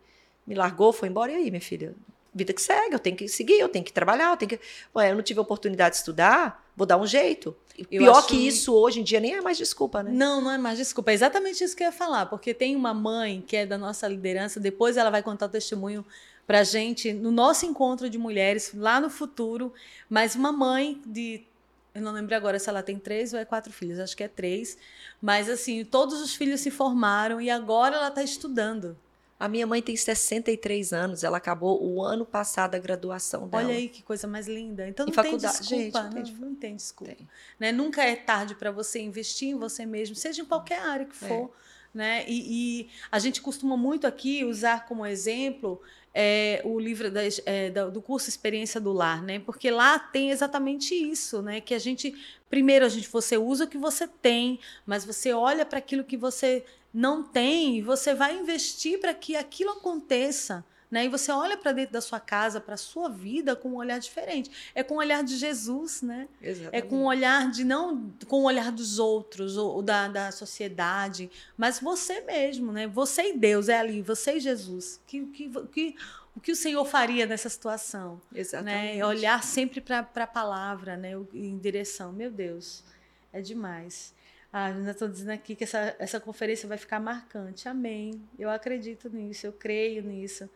[0.48, 1.94] me largou, foi embora, e aí, minha filha?
[2.34, 4.60] Vida que segue, eu tenho que seguir, eu tenho que trabalhar, eu tenho que.
[4.96, 7.54] Ué, eu não tive oportunidade de estudar, vou dar um jeito.
[7.78, 8.30] Eu Pior acho...
[8.30, 10.12] que isso hoje em dia nem é mais desculpa, né?
[10.14, 11.12] Não, não é mais desculpa.
[11.12, 14.08] É exatamente isso que eu ia falar, porque tem uma mãe que é da nossa
[14.08, 16.06] liderança, depois ela vai contar o testemunho
[16.50, 19.72] para gente no nosso encontro de mulheres lá no futuro,
[20.10, 21.46] mas uma mãe de
[21.94, 24.28] eu não lembro agora se ela tem três ou é quatro filhos, acho que é
[24.28, 24.76] três.
[25.22, 28.98] Mas assim, todos os filhos se formaram e agora ela está estudando.
[29.40, 33.66] A minha mãe tem 63 anos, ela acabou o ano passado a graduação dela.
[33.66, 34.90] Olha aí que coisa mais linda.
[34.90, 37.14] Então não em tem desculpa, gente, não, tem, não, não tem desculpa.
[37.14, 37.30] Tem.
[37.60, 37.72] Né?
[37.72, 41.54] Nunca é tarde para você investir em você mesmo, seja em qualquer área que for.
[41.66, 41.70] É.
[41.94, 42.24] Né?
[42.28, 45.82] E, e, a gente costuma muito aqui usar como exemplo
[46.14, 49.40] é, o livro das, é, do curso Experiência do Lar, né?
[49.40, 51.62] Porque lá tem exatamente isso, né?
[51.62, 52.16] Que a gente
[52.50, 56.18] primeiro a gente você usa o que você tem, mas você olha para aquilo que
[56.18, 60.66] você não tem e você vai investir para que aquilo aconteça.
[60.90, 61.06] Né?
[61.06, 64.00] E você olha para dentro da sua casa, para a sua vida com um olhar
[64.00, 64.50] diferente.
[64.74, 66.28] É com o olhar de Jesus, né?
[66.42, 66.76] Exatamente.
[66.76, 71.30] É com o olhar de não com o olhar dos outros ou da, da sociedade,
[71.56, 72.88] mas você mesmo, né?
[72.88, 75.00] Você e Deus é ali, você e Jesus.
[75.06, 75.96] Que, que, que
[76.36, 78.20] o que o Senhor faria nessa situação?
[78.34, 78.98] Exatamente.
[78.98, 79.06] Né?
[79.06, 81.12] Olhar sempre para a palavra, né?
[81.34, 82.12] Em direção.
[82.12, 82.84] Meu Deus,
[83.32, 84.14] é demais.
[84.52, 87.70] Ah, ainda estou dizendo aqui que essa, essa conferência vai ficar marcante.
[87.70, 88.20] Amém.
[88.38, 90.50] Eu acredito nisso, eu creio nisso.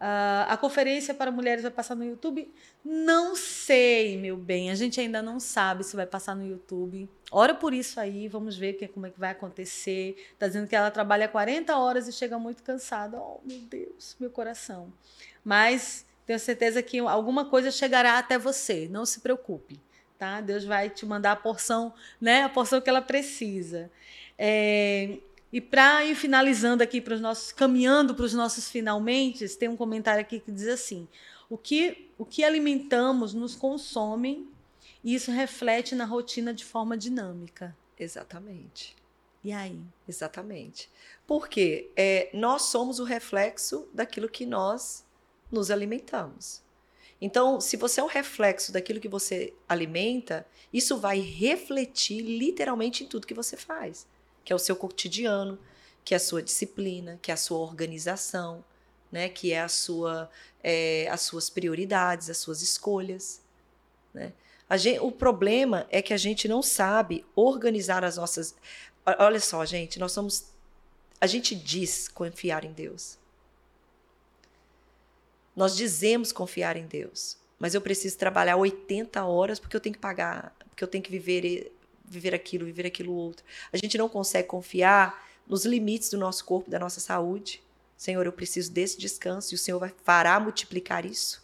[0.00, 2.50] Uh, a conferência para mulheres vai passar no YouTube?
[2.82, 4.70] Não sei, meu bem.
[4.70, 7.06] A gente ainda não sabe se vai passar no YouTube.
[7.30, 10.16] Ora por isso aí, vamos ver que, como é que vai acontecer.
[10.32, 13.18] Está dizendo que ela trabalha 40 horas e chega muito cansada.
[13.18, 14.90] Oh, meu Deus, meu coração.
[15.44, 18.88] Mas tenho certeza que alguma coisa chegará até você.
[18.90, 19.78] Não se preocupe,
[20.18, 20.40] tá?
[20.40, 22.44] Deus vai te mandar a porção, né?
[22.44, 23.90] A porção que ela precisa.
[24.38, 25.18] É,
[25.52, 29.76] e para ir finalizando aqui para os nossos, caminhando para os nossos finalmente, tem um
[29.76, 31.08] comentário aqui que diz assim:
[31.48, 34.48] o que, o que alimentamos nos consome
[35.02, 37.76] e isso reflete na rotina de forma dinâmica.
[37.98, 38.94] Exatamente.
[39.42, 39.80] E aí?
[40.06, 40.88] Exatamente.
[41.26, 45.04] Porque é, nós somos o reflexo daquilo que nós
[45.50, 46.62] nos alimentamos.
[47.20, 53.06] Então, se você é um reflexo daquilo que você alimenta, isso vai refletir literalmente em
[53.06, 54.06] tudo que você faz
[54.50, 55.56] que é o seu cotidiano,
[56.04, 58.64] que é a sua disciplina, que é a sua organização,
[59.12, 59.28] né?
[59.28, 60.28] que é, a sua,
[60.60, 63.40] é, as suas prioridades, as suas escolhas.
[64.12, 64.32] Né?
[64.72, 68.56] Gente, o problema é que a gente não sabe organizar as nossas.
[69.20, 70.46] Olha só, gente, nós somos.
[71.20, 73.18] A gente diz confiar em Deus.
[75.54, 80.00] Nós dizemos confiar em Deus, mas eu preciso trabalhar 80 horas porque eu tenho que
[80.00, 81.70] pagar, porque eu tenho que viver
[82.10, 83.44] viver aquilo, viver aquilo outro.
[83.72, 87.62] A gente não consegue confiar nos limites do nosso corpo, da nossa saúde.
[87.96, 91.42] Senhor, eu preciso desse descanso e o Senhor vai fará multiplicar isso.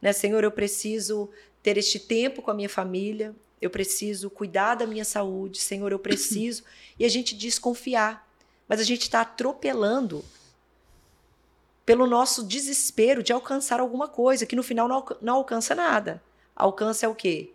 [0.00, 0.12] Né?
[0.12, 1.30] Senhor, eu preciso
[1.62, 5.98] ter este tempo com a minha família, eu preciso cuidar da minha saúde, Senhor, eu
[5.98, 6.64] preciso.
[6.98, 8.28] e a gente desconfiar,
[8.66, 10.24] mas a gente está atropelando
[11.86, 16.22] pelo nosso desespero de alcançar alguma coisa, que no final não, não alcança nada.
[16.54, 17.52] Alcança é o quê?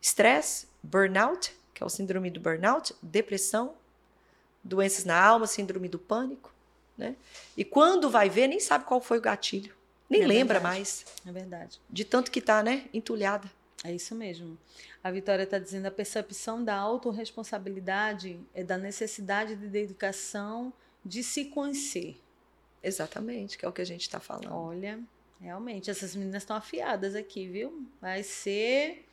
[0.00, 3.74] Estresse, burnout, que é o síndrome do burnout, depressão,
[4.62, 6.52] doenças na alma, síndrome do pânico,
[6.96, 7.16] né?
[7.56, 9.74] E quando vai ver, nem sabe qual foi o gatilho,
[10.08, 10.76] nem é lembra verdade.
[10.76, 11.04] mais.
[11.26, 11.80] É verdade.
[11.88, 13.50] De tanto que tá, né, entulhada.
[13.84, 14.56] É isso mesmo.
[15.02, 20.72] A Vitória está dizendo a percepção da autorresponsabilidade é da necessidade de dedicação
[21.04, 22.16] de se conhecer.
[22.82, 24.52] Exatamente, que é o que a gente está falando.
[24.52, 25.00] Olha,
[25.40, 27.84] realmente, essas meninas estão afiadas aqui, viu?
[28.00, 29.04] Vai ser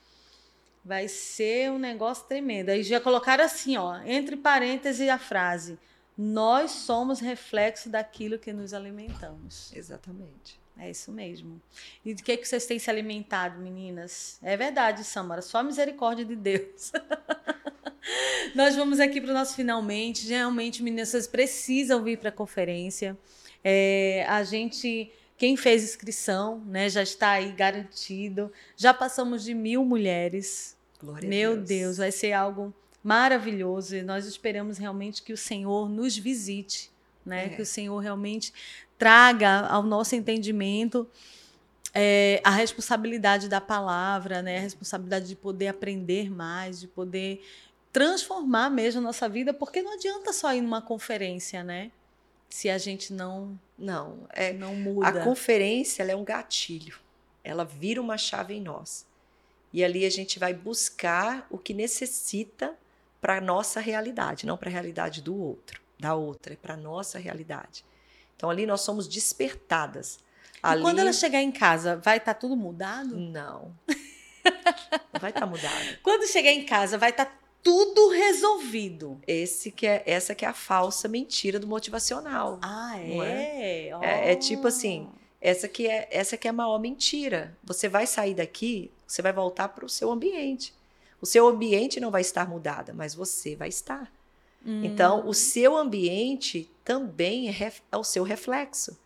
[0.84, 2.69] Vai ser um negócio tremendo.
[2.69, 5.77] Aí já colocaram assim, ó, entre parênteses a frase:
[6.17, 9.71] Nós somos reflexo daquilo que nos alimentamos.
[9.73, 10.59] Exatamente.
[10.77, 11.61] É isso mesmo.
[12.05, 14.39] E de que, que vocês têm se alimentado, meninas?
[14.41, 16.93] É verdade, Samara, só a misericórdia de Deus.
[18.55, 20.27] Nós vamos aqui para o nosso finalmente.
[20.27, 23.17] Realmente, meninas, vocês precisam vir para a conferência.
[23.61, 28.51] É, a gente quem fez inscrição, né, já está aí garantido.
[28.75, 30.75] Já passamos de mil mulheres.
[31.01, 31.67] Glória Meu Deus.
[31.67, 36.91] Deus, vai ser algo maravilhoso e nós esperamos realmente que o Senhor nos visite,
[37.25, 37.45] né?
[37.45, 37.49] É.
[37.49, 38.53] Que o Senhor realmente
[38.97, 41.07] traga ao nosso entendimento
[41.93, 44.57] é, a responsabilidade da palavra, né?
[44.57, 47.41] A responsabilidade de poder aprender mais, de poder
[47.93, 51.91] transformar mesmo a nossa vida, porque não adianta só ir numa conferência, né?
[52.49, 55.07] Se a gente não não é não muda.
[55.07, 56.99] A conferência é um gatilho.
[57.43, 59.05] Ela vira uma chave em nós.
[59.71, 62.75] E ali a gente vai buscar o que necessita
[63.21, 66.77] para a nossa realidade, não para a realidade do outro, da outra, é para a
[66.77, 67.85] nossa realidade.
[68.35, 70.17] Então ali nós somos despertadas.
[70.55, 70.81] E ali...
[70.81, 73.15] quando ela chegar em casa, vai estar tá tudo mudado?
[73.15, 73.75] Não.
[73.87, 75.97] Não vai estar tá mudado.
[76.01, 79.20] Quando chegar em casa, vai estar tá tudo resolvido.
[79.28, 82.60] Esse que é, essa que é a falsa mentira do motivacional.
[82.62, 83.88] Ah, é?
[83.88, 83.97] É?
[83.97, 84.03] Oh.
[84.03, 84.32] é?
[84.32, 84.36] é?
[84.36, 85.10] tipo assim,
[85.41, 87.57] essa que é essa que é a maior mentira.
[87.64, 90.72] Você vai sair daqui você vai voltar para o seu ambiente.
[91.20, 94.12] O seu ambiente não vai estar mudado, mas você vai estar.
[94.64, 94.84] Hum.
[94.86, 98.97] Então, o seu ambiente também é, é, o seu reflexo.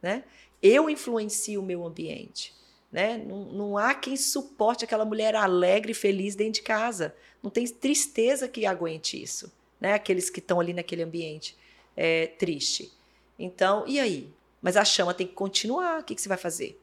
[0.00, 0.22] Né?
[0.62, 2.54] Eu influencio o meu ambiente.
[2.94, 3.18] Né?
[3.18, 7.12] Não, não há quem suporte aquela mulher alegre e feliz dentro de casa.
[7.42, 9.52] Não tem tristeza que aguente isso.
[9.80, 9.94] Né?
[9.94, 11.56] Aqueles que estão ali naquele ambiente
[11.96, 12.92] é, triste.
[13.36, 14.32] Então, e aí?
[14.62, 16.00] Mas a chama tem que continuar.
[16.00, 16.80] O que, que você vai fazer?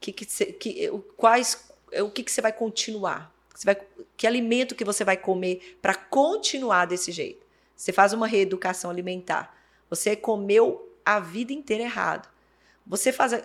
[0.00, 1.70] que, que, que quais,
[2.00, 3.30] o que, que você vai continuar?
[3.54, 3.76] Você vai,
[4.16, 7.44] que alimento que você vai comer para continuar desse jeito?
[7.76, 9.54] Você faz uma reeducação alimentar.
[9.90, 12.28] Você comeu a vida inteira errado.
[12.88, 13.42] Você faz a,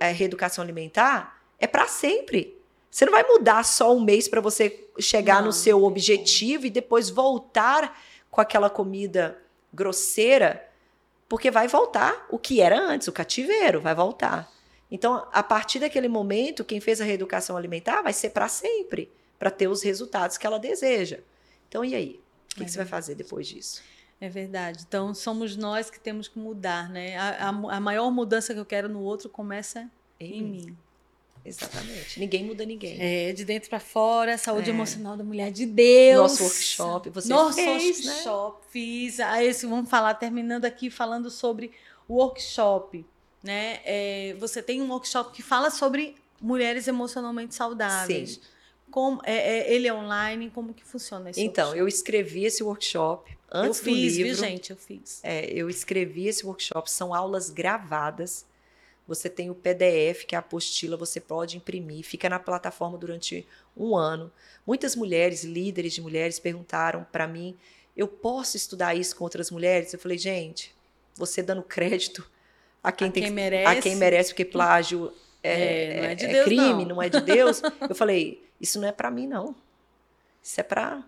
[0.00, 2.56] a reeducação alimentar, é para sempre.
[2.90, 6.70] Você não vai mudar só um mês para você chegar não, no seu objetivo e
[6.70, 9.36] depois voltar com aquela comida
[9.72, 10.68] grosseira,
[11.28, 14.48] porque vai voltar o que era antes, o cativeiro, vai voltar.
[14.88, 19.50] Então, a partir daquele momento, quem fez a reeducação alimentar vai ser para sempre, para
[19.50, 21.18] ter os resultados que ela deseja.
[21.68, 22.20] Então, e aí?
[22.52, 23.82] O que, é que você vai fazer depois disso?
[24.24, 24.84] É verdade.
[24.88, 27.14] Então, somos nós que temos que mudar, né?
[27.14, 29.86] A, a, a maior mudança que eu quero no outro começa
[30.18, 30.76] em, em mim.
[31.44, 32.18] Exatamente.
[32.18, 32.96] Ninguém muda ninguém.
[32.98, 34.72] É, de dentro para fora, saúde é.
[34.72, 36.22] emocional da mulher de Deus.
[36.22, 38.66] Nosso workshop, você Nosso fez, workshop, né?
[38.70, 39.20] fiz.
[39.20, 41.70] Aí, ah, vamos falar, terminando aqui, falando sobre
[42.08, 43.04] o workshop.
[43.42, 43.80] Né?
[43.84, 48.36] É, você tem um workshop que fala sobre mulheres emocionalmente saudáveis.
[48.36, 48.40] Sim.
[48.90, 51.78] Como, é, é, ele é online, como que funciona esse Então, workshop?
[51.78, 54.24] eu escrevi esse workshop antes eu fiz, do livro.
[54.24, 54.70] Viu, gente?
[54.70, 55.20] Eu fiz.
[55.22, 58.44] É, eu escrevi esse workshop, são aulas gravadas
[59.06, 63.46] você tem o PDF, que é a apostila, você pode imprimir, fica na plataforma durante
[63.76, 64.32] um ano.
[64.66, 67.54] Muitas mulheres, líderes de mulheres, perguntaram para mim:
[67.94, 69.92] eu posso estudar isso com outras mulheres?
[69.92, 70.74] Eu falei, gente,
[71.14, 72.28] você dando crédito
[72.82, 73.78] a quem, a tem quem merece.
[73.78, 76.96] A quem merece, porque plágio é, é, não é, de é Deus, crime, não.
[76.96, 77.60] não é de Deus.
[77.88, 79.54] eu falei, isso não é para mim, não.
[80.42, 81.04] Isso é para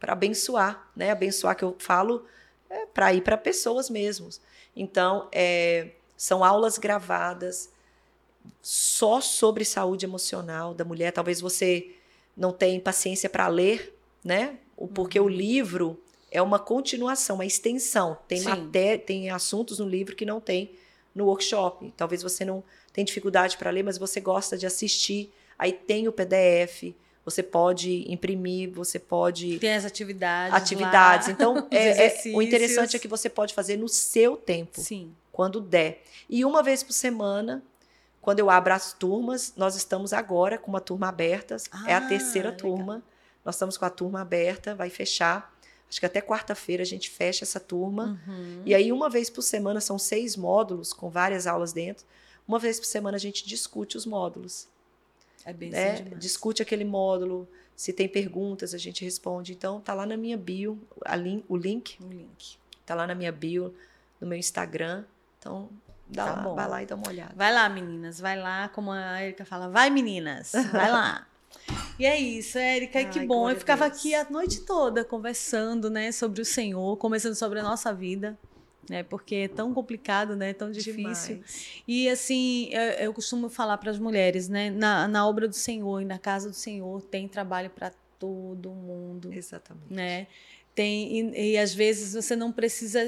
[0.00, 1.10] abençoar, né?
[1.10, 2.24] Abençoar que eu falo
[2.70, 4.40] é para ir para pessoas mesmos.
[4.76, 7.70] Então, é, são aulas gravadas
[8.62, 11.12] só sobre saúde emocional da mulher.
[11.12, 11.94] Talvez você
[12.36, 13.94] não tenha paciência para ler,
[14.24, 14.58] né?
[14.94, 15.26] Porque uhum.
[15.26, 18.18] o livro é uma continuação, uma extensão.
[18.28, 20.72] Tem matéria, tem assuntos no livro que não tem
[21.14, 21.92] no workshop.
[21.96, 25.32] Talvez você não tenha dificuldade para ler, mas você gosta de assistir.
[25.58, 26.94] Aí tem o PDF,
[27.30, 29.58] você pode imprimir, você pode.
[29.58, 30.54] Tem as atividades.
[30.54, 31.28] Atividades.
[31.28, 34.80] Lá, então, é, é, o interessante é que você pode fazer no seu tempo.
[34.80, 36.02] Sim quando der.
[36.28, 37.62] E uma vez por semana,
[38.20, 41.98] quando eu abro as turmas, nós estamos agora com uma turma aberta, ah, é a
[41.98, 42.58] ah, terceira legal.
[42.58, 43.02] turma.
[43.44, 45.56] Nós estamos com a turma aberta, vai fechar.
[45.88, 48.20] Acho que até quarta-feira a gente fecha essa turma.
[48.26, 48.62] Uhum.
[48.66, 52.04] E aí, uma vez por semana, são seis módulos com várias aulas dentro.
[52.46, 54.66] Uma vez por semana a gente discute os módulos.
[55.48, 56.02] É bem né?
[56.18, 57.48] Discute aquele módulo.
[57.74, 59.52] Se tem perguntas, a gente responde.
[59.52, 60.78] Então, tá lá na minha bio,
[61.16, 61.96] link, o link.
[62.02, 62.58] O link.
[62.84, 63.74] Tá lá na minha bio,
[64.20, 65.04] no meu Instagram.
[65.38, 65.70] Então,
[66.06, 66.54] dá tá lá, bom.
[66.54, 67.32] vai lá e dá uma olhada.
[67.34, 71.26] Vai lá, meninas, vai lá, como a Erika fala, vai meninas, vai lá.
[71.98, 73.48] E é isso, Érica, que bom.
[73.48, 77.92] Eu ficava aqui a noite toda conversando, né, sobre o Senhor, conversando sobre a nossa
[77.94, 78.38] vida,
[78.88, 81.36] né, porque é tão complicado, né, tão difícil.
[81.36, 81.82] Demais.
[81.86, 86.00] E assim, eu, eu costumo falar para as mulheres, né, na, na obra do Senhor
[86.00, 89.32] e na casa do Senhor tem trabalho para todo mundo.
[89.32, 89.92] Exatamente.
[89.92, 90.26] Né?
[90.74, 93.00] Tem, e, e, às vezes você não precisa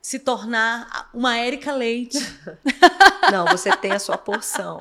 [0.00, 2.18] se tornar uma Érica Leite.
[3.30, 4.76] Não, você tem a sua porção.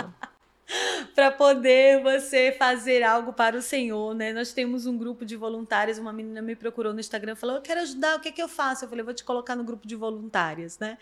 [1.16, 4.34] para poder você fazer algo para o Senhor, né?
[4.34, 7.82] Nós temos um grupo de voluntários, uma menina me procurou no Instagram, falou: "Eu quero
[7.82, 9.96] ajudar, o que é que eu faço?" Eu falei: "Vou te colocar no grupo de
[9.96, 10.98] voluntárias, né?"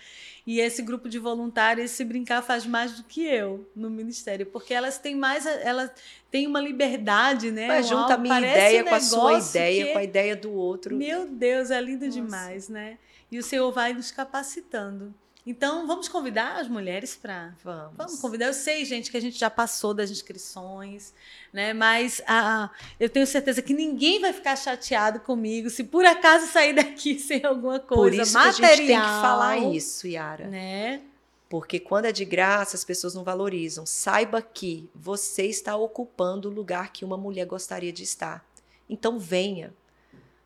[0.46, 4.74] E esse grupo de voluntárias, se brincar, faz mais do que eu no ministério, porque
[4.74, 5.92] elas têm mais elas
[6.32, 7.68] têm uma liberdade, né?
[7.68, 9.94] Mas junta a minha ideia com a sua ideia, que...
[9.94, 10.96] com a ideia do outro.
[10.96, 12.22] Meu Deus, é lindo Nossa.
[12.22, 12.98] demais, né?
[13.32, 15.14] E o Senhor vai nos capacitando.
[15.46, 17.56] Então, vamos convidar as mulheres para.
[17.64, 17.96] Vamos.
[17.96, 18.48] Vamos convidar.
[18.48, 21.14] Eu sei, gente, que a gente já passou das inscrições,
[21.52, 21.74] né?
[21.74, 22.70] Mas ah,
[23.00, 27.44] eu tenho certeza que ninguém vai ficar chateado comigo se por acaso sair daqui sem
[27.46, 28.56] alguma coisa Por isso material.
[28.56, 30.48] Que a gente tem que falar isso, Yara.
[30.48, 31.02] Né?
[31.48, 33.86] Porque quando é de graça, as pessoas não valorizam.
[33.86, 38.46] Saiba que você está ocupando o lugar que uma mulher gostaria de estar.
[38.88, 39.74] Então, venha.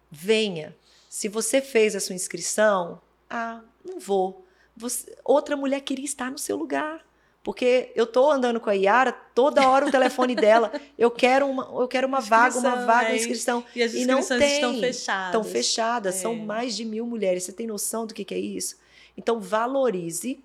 [0.09, 0.73] Venha.
[1.09, 4.42] Se você fez a sua inscrição, ah, não vou
[4.75, 7.03] você, outra mulher queria estar no seu lugar.
[7.43, 11.81] Porque eu tô andando com a Yara, toda hora o telefone dela, eu quero uma,
[11.81, 13.65] eu quero uma vaga, uma vaga, é, inscrição.
[13.75, 15.25] E as inscrições e não tem, estão fechadas.
[15.25, 16.17] Estão fechadas, é.
[16.19, 17.43] são mais de mil mulheres.
[17.43, 18.77] Você tem noção do que, que é isso?
[19.17, 20.39] Então, valorize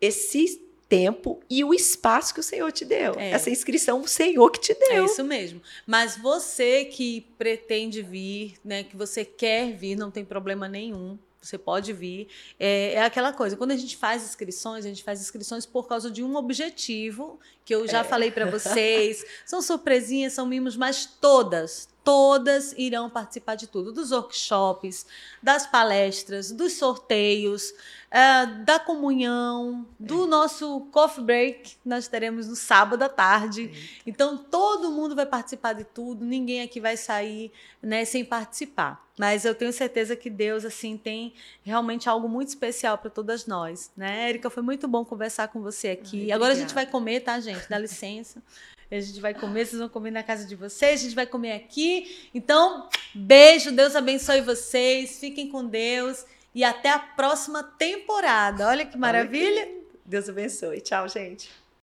[0.00, 3.14] esse tempo e o espaço que o Senhor te deu.
[3.18, 3.30] É.
[3.30, 5.02] Essa inscrição o Senhor que te deu.
[5.02, 5.60] É isso mesmo.
[5.86, 11.18] Mas você que pretende vir, né, que você quer vir, não tem problema nenhum.
[11.42, 12.28] Você pode vir.
[12.58, 16.08] É, é, aquela coisa, quando a gente faz inscrições, a gente faz inscrições por causa
[16.08, 18.04] de um objetivo, que eu já é.
[18.04, 19.24] falei para vocês.
[19.44, 25.04] São surpresinhas, são mimos, mas todas, todas irão participar de tudo, dos workshops,
[25.42, 27.74] das palestras, dos sorteios,
[28.12, 30.28] uh, da comunhão, do é.
[30.28, 33.70] nosso coffee break, nós teremos no sábado à tarde.
[33.72, 34.02] É.
[34.06, 37.50] Então todo mundo vai participar de tudo, ninguém aqui vai sair
[37.82, 39.02] né, sem participar.
[39.18, 43.90] Mas eu tenho certeza que Deus assim tem realmente algo muito especial para todas nós,
[43.96, 44.28] né?
[44.28, 46.24] Érica, foi muito bom conversar com você aqui.
[46.24, 47.68] Ai, Agora a gente vai comer, tá, gente?
[47.68, 48.42] Dá licença.
[48.90, 51.52] A gente vai comer, vocês vão comer na casa de vocês, a gente vai comer
[51.52, 52.28] aqui.
[52.34, 58.68] Então, beijo, Deus abençoe vocês, fiquem com Deus e até a próxima temporada.
[58.68, 59.68] Olha que maravilha.
[60.04, 60.80] Deus abençoe.
[60.80, 61.61] Tchau, gente.